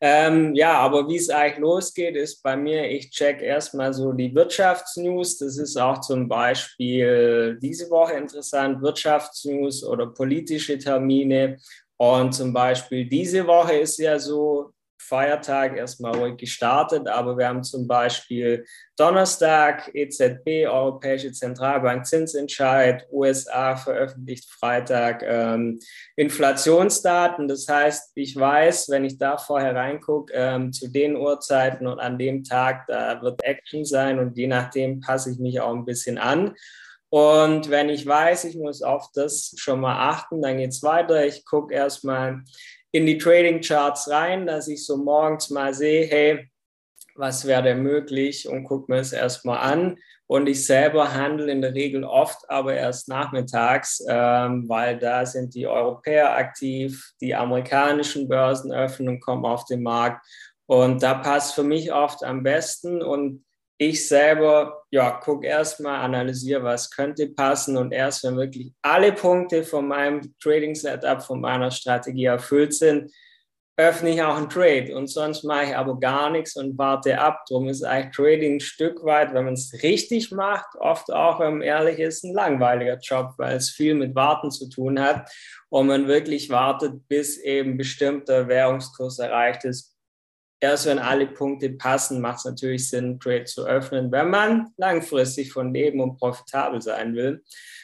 Ähm, 0.00 0.54
ja, 0.54 0.78
aber 0.78 1.08
wie 1.08 1.16
es 1.16 1.28
eigentlich 1.28 1.58
losgeht, 1.58 2.16
ist 2.16 2.42
bei 2.42 2.56
mir, 2.56 2.88
ich 2.90 3.10
check 3.10 3.42
erstmal 3.42 3.92
so 3.92 4.12
die 4.12 4.34
Wirtschaftsnews. 4.34 5.38
Das 5.38 5.58
ist 5.58 5.76
auch 5.76 6.00
zum 6.00 6.28
Beispiel 6.28 7.58
diese 7.60 7.90
Woche 7.90 8.14
interessant, 8.14 8.80
Wirtschaftsnews 8.82 9.84
oder 9.84 10.06
politische 10.06 10.78
Termine. 10.78 11.58
Und 11.96 12.32
zum 12.32 12.52
Beispiel 12.52 13.06
diese 13.06 13.46
Woche 13.46 13.74
ist 13.74 13.98
ja 13.98 14.18
so, 14.18 14.72
Feiertag 14.98 15.76
erstmal 15.76 16.16
ruhig 16.16 16.36
gestartet, 16.36 17.08
aber 17.08 17.38
wir 17.38 17.48
haben 17.48 17.62
zum 17.62 17.86
Beispiel 17.86 18.66
Donnerstag 18.96 19.90
EZB, 19.94 20.66
Europäische 20.66 21.32
Zentralbank, 21.32 22.04
Zinsentscheid, 22.04 23.06
USA 23.10 23.76
veröffentlicht 23.76 24.50
Freitag 24.50 25.22
ähm, 25.24 25.78
Inflationsdaten. 26.16 27.48
Das 27.48 27.68
heißt, 27.68 28.12
ich 28.16 28.36
weiß, 28.36 28.88
wenn 28.90 29.04
ich 29.04 29.18
da 29.18 29.38
vorher 29.38 29.74
reingucke, 29.74 30.32
ähm, 30.34 30.72
zu 30.72 30.88
den 30.88 31.16
Uhrzeiten 31.16 31.86
und 31.86 32.00
an 32.00 32.18
dem 32.18 32.44
Tag, 32.44 32.86
da 32.88 33.22
wird 33.22 33.42
Action 33.44 33.84
sein 33.84 34.18
und 34.18 34.36
je 34.36 34.48
nachdem 34.48 35.00
passe 35.00 35.30
ich 35.30 35.38
mich 35.38 35.60
auch 35.60 35.74
ein 35.74 35.84
bisschen 35.84 36.18
an. 36.18 36.54
Und 37.10 37.70
wenn 37.70 37.88
ich 37.88 38.06
weiß, 38.06 38.44
ich 38.44 38.56
muss 38.56 38.82
auf 38.82 39.10
das 39.14 39.54
schon 39.56 39.80
mal 39.80 40.10
achten, 40.10 40.42
dann 40.42 40.58
geht 40.58 40.70
es 40.70 40.82
weiter. 40.82 41.24
Ich 41.24 41.46
gucke 41.46 41.72
erstmal, 41.72 42.42
in 42.92 43.06
die 43.06 43.18
Trading 43.18 43.60
Charts 43.60 44.10
rein, 44.10 44.46
dass 44.46 44.68
ich 44.68 44.84
so 44.84 44.96
morgens 44.96 45.50
mal 45.50 45.74
sehe, 45.74 46.06
hey, 46.06 46.50
was 47.14 47.46
wäre 47.46 47.62
denn 47.62 47.82
möglich 47.82 48.48
und 48.48 48.64
gucke 48.64 48.92
mir 48.92 49.00
es 49.00 49.12
erstmal 49.12 49.58
an. 49.58 49.96
Und 50.26 50.46
ich 50.46 50.66
selber 50.66 51.14
handle 51.14 51.50
in 51.50 51.62
der 51.62 51.74
Regel 51.74 52.04
oft, 52.04 52.48
aber 52.50 52.74
erst 52.74 53.08
nachmittags, 53.08 54.04
ähm, 54.08 54.68
weil 54.68 54.98
da 54.98 55.24
sind 55.24 55.54
die 55.54 55.66
Europäer 55.66 56.36
aktiv, 56.36 57.12
die 57.20 57.34
amerikanischen 57.34 58.28
Börsen 58.28 58.70
öffnen 58.70 59.08
und 59.08 59.20
kommen 59.20 59.46
auf 59.46 59.64
den 59.64 59.82
Markt. 59.82 60.24
Und 60.66 61.02
da 61.02 61.14
passt 61.14 61.54
für 61.54 61.62
mich 61.62 61.92
oft 61.92 62.22
am 62.22 62.42
besten. 62.42 63.02
Und 63.02 63.44
ich 63.78 64.08
selber, 64.08 64.82
ja, 64.90 65.12
gucke 65.12 65.46
erstmal, 65.46 66.00
analysiere, 66.00 66.64
was 66.64 66.90
könnte 66.90 67.28
passen 67.28 67.76
und 67.76 67.92
erst 67.92 68.24
wenn 68.24 68.36
wirklich 68.36 68.72
alle 68.82 69.12
Punkte 69.12 69.62
von 69.62 69.86
meinem 69.86 70.34
Trading-Setup, 70.40 71.22
von 71.22 71.40
meiner 71.40 71.70
Strategie 71.70 72.24
erfüllt 72.24 72.74
sind, 72.74 73.12
öffne 73.78 74.10
ich 74.10 74.20
auch 74.20 74.36
einen 74.36 74.48
Trade 74.48 74.96
und 74.96 75.06
sonst 75.06 75.44
mache 75.44 75.66
ich 75.66 75.76
aber 75.76 76.00
gar 76.00 76.30
nichts 76.30 76.56
und 76.56 76.76
warte 76.76 77.20
ab. 77.20 77.44
Darum 77.48 77.68
ist 77.68 77.84
eigentlich 77.84 78.16
Trading 78.16 78.56
ein 78.56 78.60
Stück 78.60 79.04
weit, 79.04 79.32
wenn 79.32 79.44
man 79.44 79.54
es 79.54 79.72
richtig 79.84 80.32
macht, 80.32 80.74
oft 80.80 81.12
auch, 81.12 81.38
wenn 81.38 81.58
man 81.58 81.62
ehrlich 81.62 82.00
ist, 82.00 82.24
ein 82.24 82.34
langweiliger 82.34 82.98
Job, 82.98 83.34
weil 83.36 83.56
es 83.56 83.70
viel 83.70 83.94
mit 83.94 84.16
Warten 84.16 84.50
zu 84.50 84.68
tun 84.68 85.00
hat 85.00 85.30
und 85.68 85.86
man 85.86 86.08
wirklich 86.08 86.50
wartet, 86.50 87.06
bis 87.06 87.38
eben 87.38 87.76
bestimmter 87.76 88.48
Währungskurs 88.48 89.20
erreicht 89.20 89.64
ist, 89.64 89.97
erst 90.60 90.86
wenn 90.86 90.98
alle 90.98 91.26
Punkte 91.26 91.70
passen, 91.70 92.20
macht 92.20 92.38
es 92.38 92.44
natürlich 92.44 92.88
Sinn, 92.88 93.20
Trade 93.20 93.44
zu 93.44 93.66
öffnen, 93.66 94.10
wenn 94.10 94.30
man 94.30 94.68
langfristig 94.76 95.52
von 95.52 95.72
leben 95.72 96.00
und 96.00 96.18
profitabel 96.18 96.80
sein 96.80 97.14
will. 97.14 97.42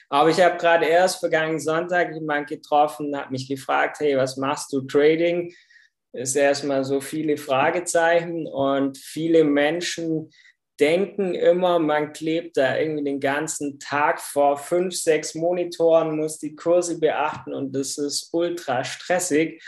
Aber 0.09 0.31
ich 0.31 0.41
habe 0.41 0.57
gerade 0.57 0.87
erst 0.87 1.21
vergangenen 1.21 1.61
Sonntag 1.61 2.15
jemanden 2.15 2.47
getroffen, 2.47 3.17
hat 3.17 3.31
mich 3.31 3.49
gefragt, 3.49 4.01
hey, 4.01 4.17
was 4.17 4.37
machst 4.37 4.73
du 4.73 4.83
Trading? 4.83 5.53
Ist 6.13 6.37
erstmal 6.37 6.85
so 6.85 7.01
viele 7.01 7.37
Fragezeichen 7.37 8.47
und 8.47 8.99
viele 8.99 9.45
Menschen 9.45 10.31
denken 10.81 11.35
immer, 11.35 11.79
man 11.79 12.13
klebt 12.13 12.57
da 12.57 12.77
irgendwie 12.77 13.05
den 13.05 13.21
ganzen 13.21 13.79
Tag 13.79 14.21
vor 14.21 14.57
fünf, 14.57 14.95
sechs 14.95 15.35
Monitoren, 15.35 16.17
muss 16.17 16.39
die 16.39 16.57
Kurse 16.57 16.99
beachten 16.99 17.55
und 17.55 17.73
das 17.73 17.97
ist 17.97 18.31
ultra 18.33 18.83
stressig. 18.83 19.63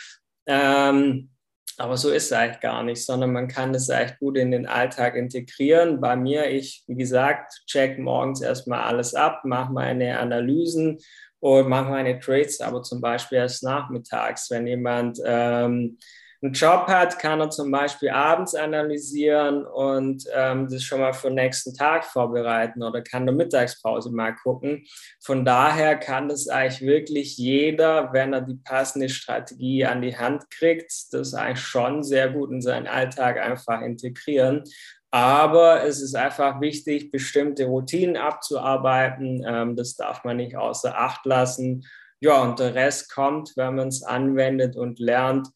Ähm, 0.47 1.31
aber 1.79 1.97
so 1.97 2.11
ist 2.11 2.27
es 2.27 2.33
eigentlich 2.33 2.61
gar 2.61 2.83
nicht, 2.83 3.05
sondern 3.05 3.33
man 3.33 3.49
kann 3.49 3.73
das 3.73 3.89
echt 3.89 4.19
gut 4.19 4.37
in 4.37 4.51
den 4.51 4.67
Alltag 4.67 5.15
integrieren. 5.15 6.01
Bei 6.01 6.17
mir, 6.17 6.51
ich, 6.51 6.85
wie 6.87 6.97
gesagt, 6.97 7.63
check 7.67 7.99
morgens 7.99 8.41
erstmal 8.41 8.83
alles 8.83 9.15
ab, 9.15 9.43
mache 9.45 9.73
meine 9.73 10.19
Analysen 10.19 10.99
und 11.41 11.69
mache 11.69 11.91
meine 11.91 12.19
Trades 12.19 12.61
aber 12.61 12.83
zum 12.83 13.01
Beispiel 13.01 13.39
erst 13.39 13.63
nachmittags. 13.63 14.51
Wenn 14.51 14.67
jemand 14.67 15.21
ähm, 15.25 15.99
einen 16.47 16.55
Job 16.55 16.87
hat, 16.87 17.19
kann 17.19 17.41
er 17.41 17.51
zum 17.51 17.71
Beispiel 17.71 18.11
abends 18.11 18.55
analysieren 18.55 19.67
und 19.67 20.25
ähm, 20.33 20.69
das 20.71 20.83
schon 20.83 21.01
mal 21.01 21.13
für 21.13 21.29
den 21.29 21.35
nächsten 21.35 21.75
Tag 21.75 22.05
vorbereiten 22.05 22.83
oder 22.83 23.03
kann 23.03 23.23
eine 23.23 23.33
Mittagspause 23.33 24.11
mal 24.11 24.35
gucken. 24.35 24.87
Von 25.21 25.45
daher 25.45 25.97
kann 25.97 26.29
das 26.29 26.49
eigentlich 26.49 26.83
wirklich 26.83 27.37
jeder, 27.37 28.13
wenn 28.13 28.33
er 28.33 28.43
die 28.43 28.61
passende 28.63 29.09
Strategie 29.09 29.85
an 29.85 30.03
die 30.03 30.17
Hand 30.17 30.49
kriegt, 30.51 30.93
das 31.13 31.35
eigentlich 31.35 31.65
schon 31.65 32.03
sehr 32.03 32.31
gut 32.31 32.51
in 32.51 32.63
seinen 32.63 32.87
Alltag 32.87 33.39
einfach 33.39 33.83
integrieren. 33.83 34.63
Aber 35.11 35.83
es 35.85 36.01
ist 36.01 36.15
einfach 36.15 36.61
wichtig, 36.61 37.11
bestimmte 37.11 37.67
Routinen 37.67 38.17
abzuarbeiten. 38.17 39.45
Ähm, 39.47 39.75
das 39.75 39.97
darf 39.97 40.25
man 40.25 40.37
nicht 40.37 40.57
außer 40.57 40.97
Acht 40.97 41.27
lassen. 41.27 41.85
Ja, 42.21 42.43
und 42.43 42.59
der 42.61 42.75
Rest 42.75 43.13
kommt, 43.13 43.57
wenn 43.57 43.75
man 43.75 43.89
es 43.89 44.03
anwendet 44.03 44.77
und 44.77 44.99
lernt, 44.99 45.49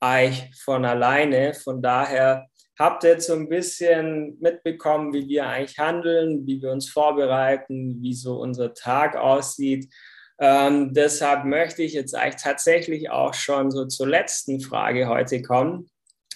eigentlich 0.00 0.50
von 0.62 0.84
alleine. 0.84 1.54
Von 1.54 1.82
daher 1.82 2.46
habt 2.78 3.04
ihr 3.04 3.10
jetzt 3.10 3.26
so 3.26 3.34
ein 3.34 3.48
bisschen 3.48 4.38
mitbekommen, 4.40 5.12
wie 5.12 5.26
wir 5.28 5.46
eigentlich 5.46 5.78
handeln, 5.78 6.46
wie 6.46 6.60
wir 6.60 6.70
uns 6.70 6.88
vorbereiten, 6.88 8.00
wie 8.02 8.14
so 8.14 8.38
unser 8.40 8.74
Tag 8.74 9.16
aussieht. 9.16 9.92
Ähm, 10.38 10.92
deshalb 10.92 11.44
möchte 11.44 11.82
ich 11.82 11.94
jetzt 11.94 12.14
eigentlich 12.14 12.42
tatsächlich 12.42 13.10
auch 13.10 13.32
schon 13.32 13.70
so 13.70 13.86
zur 13.86 14.06
letzten 14.06 14.60
Frage 14.60 15.08
heute 15.08 15.40
kommen, 15.40 15.88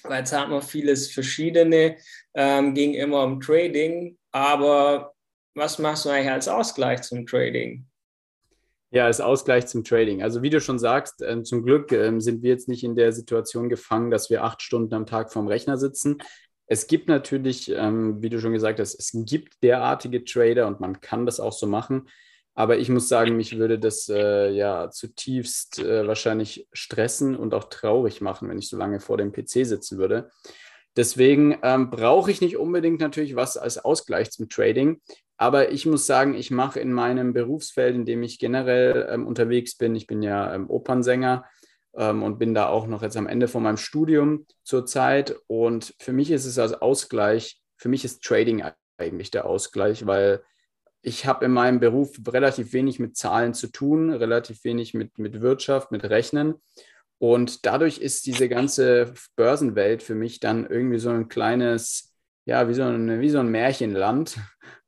weil 0.05 0.21
jetzt 0.21 0.33
haben 0.33 0.53
wir 0.53 0.63
vieles 0.63 1.13
Verschiedene, 1.13 1.97
ähm, 2.35 2.73
ging 2.73 2.95
immer 2.95 3.25
um 3.25 3.41
Trading, 3.41 4.17
aber 4.33 5.13
was 5.55 5.79
machst 5.79 6.07
du 6.07 6.09
eigentlich 6.09 6.31
als 6.31 6.49
Ausgleich 6.49 7.03
zum 7.03 7.27
Trading? 7.27 7.90
Ja, 8.93 9.07
als 9.07 9.21
Ausgleich 9.21 9.69
zum 9.69 9.85
Trading. 9.85 10.23
Also 10.23 10.43
wie 10.43 10.51
du 10.51 10.61
schon 10.61 10.81
sagst, 10.81 11.23
äh, 11.23 11.43
zum 11.45 11.63
Glück 11.63 11.93
äh, 11.93 12.19
sind 12.19 12.43
wir 12.43 12.51
jetzt 12.51 12.69
nicht 12.69 12.83
in 12.83 12.97
der 12.97 13.13
Situation 13.13 13.69
gefangen, 13.69 14.11
dass 14.11 14.31
wir 14.31 14.43
acht 14.43 14.63
Stunden 14.63 14.95
am 14.95 15.07
Tag 15.07 15.33
vorm 15.33 15.47
Rechner 15.47 15.79
sitzen. 15.79 16.19
Es 16.67 16.87
gibt 16.87 17.09
natürlich, 17.09 17.71
ähm, 17.71 18.21
wie 18.23 18.31
du 18.31 18.41
schon 18.41 18.53
gesagt 18.53 18.81
hast, 18.81 18.95
es 18.95 19.11
gibt 19.13 19.63
derartige 19.63 20.25
Trader 20.25 20.67
und 20.67 20.81
man 20.81 21.01
kann 21.01 21.25
das 21.25 21.39
auch 21.39 21.53
so 21.53 21.67
machen. 21.67 22.09
Aber 22.55 22.79
ich 22.79 22.89
muss 22.89 23.09
sagen, 23.09 23.37
mich 23.37 23.59
würde 23.59 23.79
das 23.79 24.09
äh, 24.09 24.51
ja 24.51 24.91
zutiefst 24.91 25.79
äh, 25.79 26.07
wahrscheinlich 26.07 26.69
stressen 26.73 27.37
und 27.37 27.55
auch 27.55 27.65
traurig 27.65 28.21
machen, 28.21 28.49
wenn 28.49 28.59
ich 28.59 28.69
so 28.69 28.77
lange 28.77 29.01
vor 29.01 29.17
dem 29.17 29.33
PC 29.33 29.67
sitzen 29.67 29.99
würde. 29.99 30.31
Deswegen 30.97 31.59
ähm, 31.63 31.91
brauche 31.91 32.31
ich 32.31 32.41
nicht 32.41 32.57
unbedingt 32.57 33.01
natürlich 33.01 33.37
was 33.37 33.57
als 33.57 33.79
Ausgleich 33.79 34.31
zum 34.31 34.49
Trading. 34.49 35.01
Aber 35.37 35.71
ich 35.71 35.87
muss 35.87 36.07
sagen, 36.07 36.35
ich 36.35 36.51
mache 36.51 36.81
in 36.81 36.93
meinem 36.93 37.33
Berufsfeld, 37.33 37.95
in 37.95 38.05
dem 38.05 38.23
ich 38.23 38.39
generell 38.39 39.09
ähm, 39.11 39.27
unterwegs 39.27 39.77
bin, 39.77 39.95
ich 39.95 40.07
bin 40.07 40.23
ja 40.23 40.55
ähm, 40.55 40.69
Opernsänger 40.69 41.47
ähm, 41.95 42.23
und 42.23 42.39
bin 42.39 42.55
da 42.55 42.69
auch 42.69 42.87
noch 42.87 43.03
jetzt 43.03 43.17
am 43.17 43.27
Ende 43.27 43.49
von 43.49 43.63
meinem 43.63 43.77
Studium 43.77 44.47
zurzeit. 44.65 45.37
Und 45.47 45.95
für 45.99 46.13
mich 46.13 46.31
ist 46.31 46.45
es 46.45 46.59
als 46.59 46.75
Ausgleich, 46.75 47.61
für 47.77 47.89
mich 47.89 48.05
ist 48.05 48.23
Trading 48.23 48.63
eigentlich 48.99 49.31
der 49.31 49.47
Ausgleich, 49.47 50.07
weil 50.07 50.43
ich 51.03 51.25
habe 51.25 51.47
in 51.47 51.53
meinem 51.53 51.81
Beruf 51.81 52.19
relativ 52.29 52.73
wenig 52.73 52.99
mit 52.99 53.17
Zahlen 53.17 53.55
zu 53.55 53.69
tun, 53.69 54.13
relativ 54.13 54.65
wenig 54.65 54.93
mit, 54.93 55.19
mit 55.19 55.41
Wirtschaft, 55.41 55.91
mit 55.91 56.05
Rechnen. 56.05 56.57
Und 57.21 57.67
dadurch 57.67 57.99
ist 57.99 58.25
diese 58.25 58.49
ganze 58.49 59.13
Börsenwelt 59.37 60.03
für 60.03 60.15
mich 60.15 60.41
dann 60.41 60.65
irgendwie 60.65 60.99
so 60.99 61.11
ein 61.11 61.29
kleines, 61.29 62.15
ja, 62.47 62.67
wie 62.67 62.73
so 62.73 62.83
ein, 62.83 63.21
wie 63.21 63.29
so 63.29 63.41
ein 63.41 63.51
Märchenland, 63.51 64.39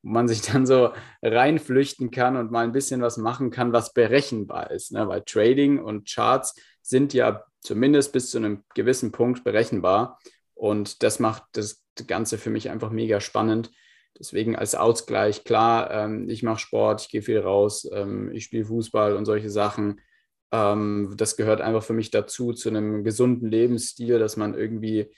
wo 0.03 0.12
man 0.12 0.29
sich 0.29 0.40
dann 0.40 0.64
so 0.64 0.92
reinflüchten 1.21 2.11
kann 2.11 2.38
und 2.38 2.51
mal 2.51 2.64
ein 2.64 2.73
bisschen 2.73 3.03
was 3.03 3.18
machen 3.18 3.51
kann, 3.51 3.75
was 3.75 3.92
berechenbar 3.92 4.71
ist. 4.71 4.92
Ne? 4.92 5.07
Weil 5.09 5.23
Trading 5.27 5.79
und 5.79 6.09
Charts 6.09 6.55
sind 6.81 7.12
ja 7.12 7.45
zumindest 7.61 8.14
bis 8.14 8.31
zu 8.31 8.38
einem 8.38 8.64
gewissen 8.75 9.12
Punkt 9.12 9.45
berechenbar. 9.45 10.18
Und 10.55 11.03
das 11.03 11.18
macht 11.21 11.42
das 11.53 11.85
Ganze 12.07 12.38
für 12.38 12.49
mich 12.49 12.71
einfach 12.71 12.90
mega 12.90 13.21
spannend. 13.21 13.71
Deswegen 14.18 14.57
als 14.57 14.75
Ausgleich, 14.75 15.45
klar, 15.45 15.90
ähm, 15.90 16.31
ich 16.31 16.42
mache 16.42 16.61
Sport, 16.61 17.03
ich 17.03 17.09
gehe 17.11 17.23
viel 17.23 17.40
raus, 17.40 17.87
ähm, 17.92 18.31
ich 18.33 18.45
spiele 18.45 18.64
Fußball 18.64 19.16
und 19.16 19.27
solche 19.27 19.51
Sachen. 19.51 20.01
Ähm, 20.53 21.15
das 21.17 21.37
gehört 21.37 21.61
einfach 21.61 21.83
für 21.83 21.95
mich 21.95 22.11
dazu, 22.11 22.53
zu 22.53 22.69
einem 22.69 23.03
gesunden 23.05 23.51
Lebensstil, 23.51 24.19
dass 24.19 24.37
man 24.37 24.55
irgendwie 24.55 25.11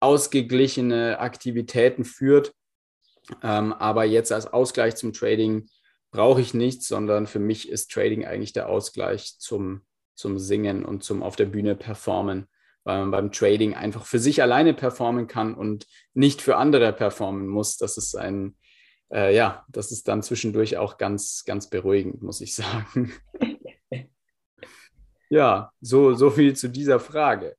ausgeglichene 0.00 1.18
Aktivitäten 1.18 2.04
führt. 2.04 2.52
Ähm, 3.42 3.72
aber 3.74 4.04
jetzt 4.04 4.32
als 4.32 4.46
Ausgleich 4.46 4.96
zum 4.96 5.12
Trading 5.12 5.68
brauche 6.10 6.40
ich 6.40 6.54
nichts, 6.54 6.88
sondern 6.88 7.26
für 7.26 7.38
mich 7.38 7.68
ist 7.68 7.90
Trading 7.90 8.24
eigentlich 8.24 8.54
der 8.54 8.68
Ausgleich 8.68 9.36
zum, 9.38 9.82
zum 10.14 10.38
Singen 10.38 10.84
und 10.84 11.04
zum 11.04 11.22
auf 11.22 11.36
der 11.36 11.44
Bühne 11.46 11.74
performen, 11.74 12.46
weil 12.84 13.00
man 13.00 13.10
beim 13.10 13.32
Trading 13.32 13.74
einfach 13.74 14.06
für 14.06 14.18
sich 14.18 14.40
alleine 14.40 14.72
performen 14.72 15.26
kann 15.26 15.54
und 15.54 15.86
nicht 16.14 16.40
für 16.40 16.56
andere 16.56 16.94
performen 16.94 17.46
muss. 17.46 17.76
Das 17.76 17.98
ist 17.98 18.16
ein, 18.16 18.56
äh, 19.12 19.34
ja, 19.34 19.66
das 19.68 19.92
ist 19.92 20.08
dann 20.08 20.22
zwischendurch 20.22 20.78
auch 20.78 20.96
ganz, 20.96 21.44
ganz 21.44 21.68
beruhigend, 21.68 22.22
muss 22.22 22.40
ich 22.40 22.54
sagen. 22.54 23.12
Ja, 25.30 25.72
so, 25.80 26.14
so 26.14 26.30
viel 26.30 26.54
zu 26.56 26.68
dieser 26.68 27.00
Frage. 27.00 27.56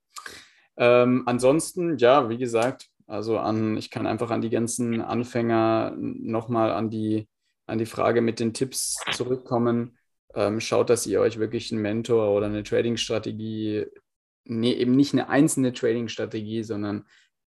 Ähm, 0.77 1.23
ansonsten, 1.25 1.97
ja, 1.97 2.29
wie 2.29 2.37
gesagt, 2.37 2.87
also 3.05 3.37
an, 3.37 3.77
ich 3.77 3.89
kann 3.89 4.07
einfach 4.07 4.31
an 4.31 4.41
die 4.41 4.49
ganzen 4.49 5.01
Anfänger 5.01 5.93
nochmal 5.97 6.71
an 6.71 6.89
die, 6.89 7.27
an 7.67 7.77
die 7.77 7.85
Frage 7.85 8.21
mit 8.21 8.39
den 8.39 8.53
Tipps 8.53 8.95
zurückkommen. 9.11 9.97
Ähm, 10.35 10.59
schaut, 10.59 10.89
dass 10.89 11.07
ihr 11.07 11.21
euch 11.21 11.39
wirklich 11.39 11.71
einen 11.71 11.81
Mentor 11.81 12.35
oder 12.35 12.45
eine 12.45 12.63
Trading-Strategie, 12.63 13.85
nee, 14.45 14.73
eben 14.73 14.95
nicht 14.95 15.13
eine 15.13 15.29
einzelne 15.29 15.73
Trading-Strategie, 15.73 16.63
sondern 16.63 17.05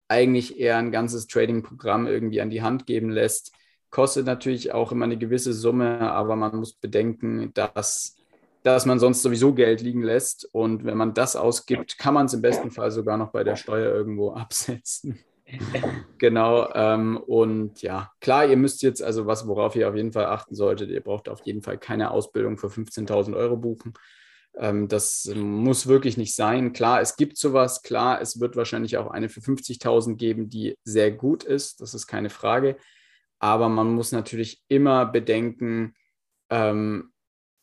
eigentlich 0.09 0.59
eher 0.59 0.77
ein 0.77 0.93
ganzes 0.93 1.27
Trading-Programm 1.27 2.07
irgendwie 2.07 2.41
an 2.41 2.51
die 2.51 2.63
Hand 2.63 2.87
geben 2.87 3.11
lässt. 3.11 3.53
Kostet 3.91 4.27
natürlich 4.27 4.73
auch 4.73 4.93
immer 4.93 5.05
eine 5.05 5.19
gewisse 5.19 5.53
Summe, 5.53 6.01
aber 6.01 6.37
man 6.37 6.57
muss 6.57 6.75
bedenken, 6.75 7.53
dass 7.55 8.17
dass 8.65 8.87
man 8.87 8.99
sonst 8.99 9.23
sowieso 9.23 9.53
Geld 9.53 9.83
liegen 9.83 10.03
lässt. 10.03 10.49
Und 10.53 10.85
wenn 10.85 10.97
man 10.97 11.13
das 11.15 11.37
ausgibt, 11.37 11.99
kann 11.99 12.15
man 12.15 12.27
es 12.27 12.33
im 12.33 12.43
besten 12.43 12.71
Fall 12.71 12.91
sogar 12.91 13.19
noch 13.19 13.31
bei 13.31 13.45
der 13.45 13.57
Steuer 13.57 13.95
irgendwo 13.95 14.33
absetzen. 14.35 15.19
genau. 16.19 16.73
Ähm, 16.75 17.19
und 17.19 17.83
ja, 17.83 18.11
klar, 18.21 18.47
ihr 18.47 18.57
müsst 18.57 18.83
jetzt, 18.83 19.03
also 19.03 19.27
was, 19.27 19.47
worauf 19.47 19.77
ihr 19.77 19.87
auf 19.87 19.95
jeden 19.95 20.13
Fall 20.13 20.27
achten 20.27 20.55
solltet, 20.55 20.89
ihr 20.89 21.03
braucht 21.03 21.29
auf 21.29 21.45
jeden 21.45 21.61
Fall 21.61 21.77
keine 21.77 22.11
Ausbildung 22.11 22.57
für 22.57 22.69
15.000 22.69 23.37
Euro 23.37 23.59
buchen. 23.59 23.93
Ähm, 24.57 24.89
das 24.89 25.31
muss 25.35 25.87
wirklich 25.87 26.17
nicht 26.17 26.35
sein. 26.35 26.73
Klar, 26.73 27.03
es 27.03 27.17
gibt 27.17 27.37
sowas. 27.37 27.83
Klar, 27.83 28.23
es 28.23 28.41
wird 28.41 28.57
wahrscheinlich 28.57 28.97
auch 28.97 29.11
eine 29.11 29.29
für 29.29 29.41
50.000 29.41 30.17
geben, 30.17 30.49
die 30.49 30.75
sehr 30.85 31.11
gut 31.11 31.45
ist. 31.45 31.83
Das 31.83 31.93
ist 31.93 32.07
keine 32.07 32.31
Frage. 32.31 32.79
Aber 33.39 33.69
man 33.69 33.93
muss 33.93 34.11
natürlich 34.11 34.63
immer 34.69 35.05
bedenken, 35.05 35.93
ähm, 36.49 37.11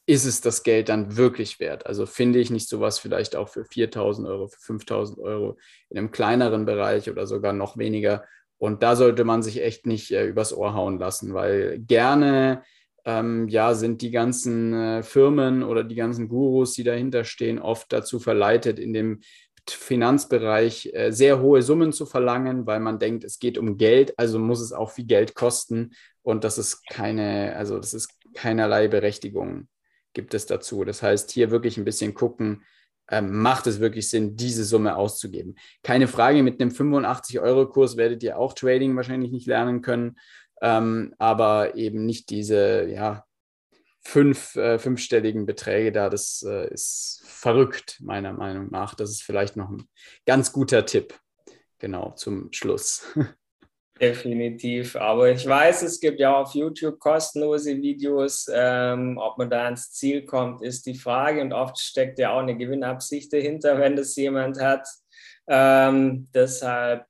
ist 0.05 0.25
es 0.25 0.41
das 0.41 0.63
Geld 0.63 0.89
dann 0.89 1.15
wirklich 1.15 1.59
wert? 1.59 1.85
Also 1.85 2.05
finde 2.05 2.39
ich 2.39 2.49
nicht 2.49 2.67
sowas 2.67 2.99
vielleicht 2.99 3.35
auch 3.35 3.49
für 3.49 3.61
4.000 3.61 4.27
Euro, 4.27 4.47
für 4.47 4.73
5.000 4.73 5.19
Euro 5.19 5.57
in 5.89 5.97
einem 5.97 6.11
kleineren 6.11 6.65
Bereich 6.65 7.09
oder 7.09 7.27
sogar 7.27 7.53
noch 7.53 7.77
weniger. 7.77 8.25
Und 8.57 8.83
da 8.83 8.95
sollte 8.95 9.23
man 9.23 9.43
sich 9.43 9.61
echt 9.61 9.85
nicht 9.85 10.11
äh, 10.11 10.25
übers 10.25 10.53
Ohr 10.53 10.73
hauen 10.73 10.99
lassen, 10.99 11.33
weil 11.33 11.79
gerne 11.79 12.63
ähm, 13.05 13.47
ja, 13.47 13.73
sind 13.73 14.01
die 14.01 14.11
ganzen 14.11 14.73
äh, 14.73 15.03
Firmen 15.03 15.63
oder 15.63 15.83
die 15.83 15.95
ganzen 15.95 16.27
Gurus, 16.27 16.73
die 16.73 16.83
dahinter 16.83 17.23
stehen, 17.23 17.59
oft 17.59 17.91
dazu 17.91 18.19
verleitet, 18.19 18.79
in 18.79 18.93
dem 18.93 19.21
Finanzbereich 19.67 20.91
äh, 20.93 21.11
sehr 21.11 21.41
hohe 21.41 21.61
Summen 21.61 21.93
zu 21.93 22.05
verlangen, 22.05 22.65
weil 22.65 22.79
man 22.79 22.99
denkt, 22.99 23.23
es 23.23 23.39
geht 23.39 23.57
um 23.57 23.77
Geld, 23.77 24.13
also 24.17 24.39
muss 24.39 24.61
es 24.61 24.73
auch 24.73 24.91
viel 24.91 25.05
Geld 25.05 25.35
kosten. 25.35 25.91
Und 26.23 26.43
das 26.43 26.57
ist 26.57 26.85
keine, 26.87 27.55
also 27.55 27.77
das 27.77 27.93
ist 27.93 28.13
keinerlei 28.33 28.87
Berechtigung 28.87 29.67
gibt 30.13 30.33
es 30.33 30.45
dazu. 30.45 30.83
Das 30.83 31.01
heißt, 31.01 31.31
hier 31.31 31.51
wirklich 31.51 31.77
ein 31.77 31.85
bisschen 31.85 32.13
gucken, 32.13 32.63
ähm, 33.09 33.41
macht 33.41 33.67
es 33.67 33.79
wirklich 33.79 34.09
Sinn, 34.09 34.35
diese 34.35 34.63
Summe 34.63 34.95
auszugeben. 34.95 35.55
Keine 35.83 36.07
Frage, 36.07 36.43
mit 36.43 36.61
einem 36.61 36.71
85-Euro-Kurs 36.71 37.97
werdet 37.97 38.23
ihr 38.23 38.37
auch 38.37 38.53
Trading 38.53 38.95
wahrscheinlich 38.95 39.31
nicht 39.31 39.47
lernen 39.47 39.81
können, 39.81 40.17
ähm, 40.61 41.13
aber 41.17 41.75
eben 41.75 42.05
nicht 42.05 42.29
diese, 42.29 42.87
ja, 42.87 43.25
fünf, 44.03 44.55
äh, 44.55 44.79
fünfstelligen 44.79 45.45
Beträge 45.45 45.91
da. 45.91 46.09
Das 46.09 46.43
äh, 46.47 46.71
ist 46.73 47.21
verrückt, 47.25 47.99
meiner 48.01 48.33
Meinung 48.33 48.69
nach. 48.71 48.95
Das 48.95 49.09
ist 49.11 49.23
vielleicht 49.23 49.55
noch 49.55 49.69
ein 49.69 49.87
ganz 50.25 50.51
guter 50.51 50.85
Tipp. 50.85 51.19
Genau, 51.79 52.11
zum 52.11 52.51
Schluss. 52.51 53.03
Definitiv. 54.01 54.95
Aber 54.95 55.29
ich 55.29 55.45
weiß, 55.45 55.83
es 55.83 55.99
gibt 55.99 56.19
ja 56.19 56.35
auf 56.35 56.55
YouTube 56.55 56.99
kostenlose 56.99 57.77
Videos. 57.77 58.49
Ähm, 58.51 59.19
ob 59.19 59.37
man 59.37 59.47
da 59.47 59.65
ans 59.65 59.91
Ziel 59.91 60.25
kommt, 60.25 60.63
ist 60.63 60.87
die 60.87 60.95
Frage. 60.95 61.39
Und 61.39 61.53
oft 61.53 61.77
steckt 61.77 62.17
ja 62.17 62.31
auch 62.33 62.39
eine 62.39 62.57
Gewinnabsicht 62.57 63.31
dahinter, 63.31 63.77
wenn 63.77 63.95
das 63.95 64.15
jemand 64.15 64.59
hat. 64.59 64.87
Ähm, 65.47 66.27
deshalb 66.33 67.05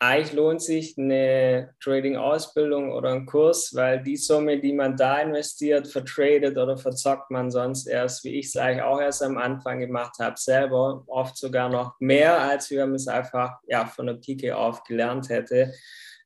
eigentlich 0.00 0.32
lohnt 0.34 0.62
sich 0.62 0.96
eine 0.96 1.74
Trading-Ausbildung 1.80 2.92
oder 2.92 3.10
ein 3.10 3.26
Kurs, 3.26 3.74
weil 3.74 4.02
die 4.02 4.16
Summe, 4.16 4.60
die 4.60 4.72
man 4.72 4.96
da 4.96 5.20
investiert, 5.20 5.88
vertradet 5.88 6.56
oder 6.56 6.76
verzockt 6.76 7.30
man 7.30 7.50
sonst 7.50 7.86
erst, 7.86 8.22
wie 8.22 8.38
ich 8.38 8.46
es 8.46 8.56
eigentlich 8.56 8.82
auch 8.82 9.00
erst 9.00 9.24
am 9.24 9.38
Anfang 9.38 9.80
gemacht 9.80 10.18
habe, 10.20 10.36
selber, 10.38 11.02
oft 11.08 11.36
sogar 11.36 11.68
noch 11.68 11.98
mehr, 11.98 12.38
als 12.38 12.70
wenn 12.70 12.78
man 12.78 12.94
es 12.94 13.08
einfach 13.08 13.58
ja, 13.66 13.86
von 13.86 14.06
der 14.06 14.14
Pike 14.14 14.56
auf 14.56 14.84
gelernt 14.84 15.30
hätte. 15.30 15.72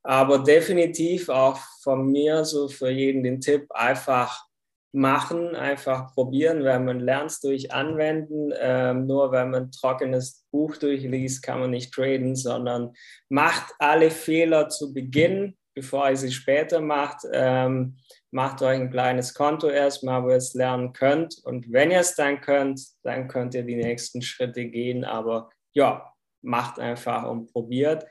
Aber 0.03 0.41
definitiv 0.41 1.29
auch 1.29 1.59
von 1.83 2.11
mir 2.11 2.45
so 2.45 2.69
für 2.69 2.91
jeden 2.91 3.23
den 3.23 3.41
Tipp, 3.41 3.71
einfach 3.71 4.47
machen, 4.93 5.57
einfach 5.57 6.13
probieren, 6.13 6.65
weil 6.65 6.81
man 6.81 7.01
lernt 7.01 7.43
durch 7.43 7.73
Anwenden. 7.73 8.53
Ähm, 8.59 9.07
nur 9.07 9.33
wenn 9.33 9.51
man 9.51 9.65
ein 9.65 9.73
trockenes 9.73 10.45
Buch 10.51 10.77
durchliest, 10.77 11.43
kann 11.43 11.61
man 11.61 11.71
nicht 11.71 11.95
traden, 11.95 12.37
sondern 12.37 12.93
macht 13.29 13.73
alle 13.79 14.11
Fehler 14.11 14.69
zu 14.69 14.93
Beginn, 14.93 15.57
bevor 15.75 16.11
ihr 16.11 16.17
sie 16.17 16.33
später 16.33 16.81
macht. 16.81 17.21
Ähm, 17.33 17.97
macht 18.31 18.61
euch 18.63 18.79
ein 18.81 18.91
kleines 18.91 19.33
Konto 19.35 19.69
erstmal, 19.69 20.23
wo 20.25 20.31
ihr 20.31 20.37
es 20.37 20.53
lernen 20.55 20.93
könnt. 20.93 21.39
Und 21.45 21.73
wenn 21.73 21.91
ihr 21.91 22.01
es 22.01 22.15
dann 22.15 22.41
könnt, 22.41 22.83
dann 23.03 23.29
könnt 23.29 23.55
ihr 23.55 23.63
die 23.63 23.77
nächsten 23.77 24.21
Schritte 24.21 24.67
gehen. 24.67 25.05
Aber 25.05 25.49
ja, 25.73 26.13
macht 26.43 26.79
einfach 26.79 27.25
und 27.25 27.51
probiert. 27.51 28.05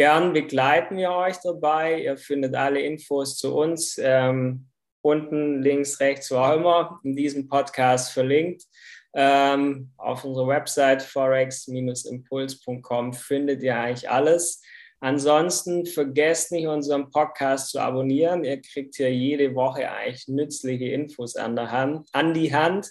Gern 0.00 0.32
begleiten 0.32 0.96
wir 0.96 1.12
euch 1.12 1.36
dabei. 1.42 2.00
Ihr 2.00 2.16
findet 2.16 2.54
alle 2.54 2.80
Infos 2.80 3.36
zu 3.36 3.54
uns. 3.54 4.00
Ähm, 4.02 4.66
unten 5.02 5.60
links, 5.60 6.00
rechts, 6.00 6.30
wo 6.30 6.36
auch 6.36 6.56
immer, 6.56 6.98
in 7.04 7.14
diesem 7.14 7.48
Podcast 7.48 8.10
verlinkt. 8.10 8.64
Ähm, 9.12 9.92
auf 9.98 10.24
unserer 10.24 10.46
Website 10.46 11.02
forex-impuls.com 11.02 13.12
findet 13.12 13.62
ihr 13.62 13.78
eigentlich 13.78 14.08
alles. 14.08 14.62
Ansonsten 15.00 15.84
vergesst 15.84 16.50
nicht, 16.50 16.66
unseren 16.66 17.10
Podcast 17.10 17.68
zu 17.68 17.78
abonnieren. 17.78 18.42
Ihr 18.42 18.62
kriegt 18.62 18.94
hier 18.94 19.14
jede 19.14 19.54
Woche 19.54 19.90
eigentlich 19.90 20.28
nützliche 20.28 20.86
Infos 20.86 21.36
an, 21.36 21.56
der 21.56 21.70
Hand, 21.70 22.08
an 22.12 22.32
die 22.32 22.54
Hand. 22.54 22.88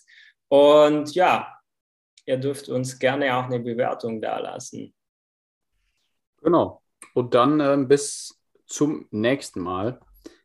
Und 0.47 1.15
ja, 1.15 1.57
ihr 2.27 2.37
dürft 2.37 2.69
uns 2.69 2.99
gerne 2.99 3.35
auch 3.35 3.45
eine 3.45 3.59
Bewertung 3.59 4.21
dalassen. 4.21 4.93
Genau. 6.43 6.78
Und 7.13 7.33
dann 7.33 7.59
äh, 7.59 7.77
bis 7.85 8.39
zum 8.65 9.07
nächsten 9.11 9.61
Mal. 9.61 9.99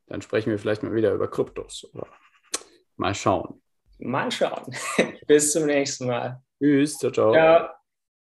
Dann 0.07 0.23
sprechen 0.23 0.51
wir 0.51 0.59
vielleicht 0.59 0.83
mal 0.83 0.95
wieder 0.95 1.13
über 1.13 1.29
Kryptos. 1.29 1.89
Oder 1.93 2.09
mal 2.97 3.15
schauen. 3.15 3.63
Mal 3.99 4.31
schauen. 4.31 4.75
Bis 5.27 5.53
zum 5.53 5.67
nächsten 5.67 6.07
Mal. 6.07 6.43
Tschüss, 6.59 6.99
ciao, 6.99 7.13
ciao. 7.13 7.33
ciao. 7.33 7.84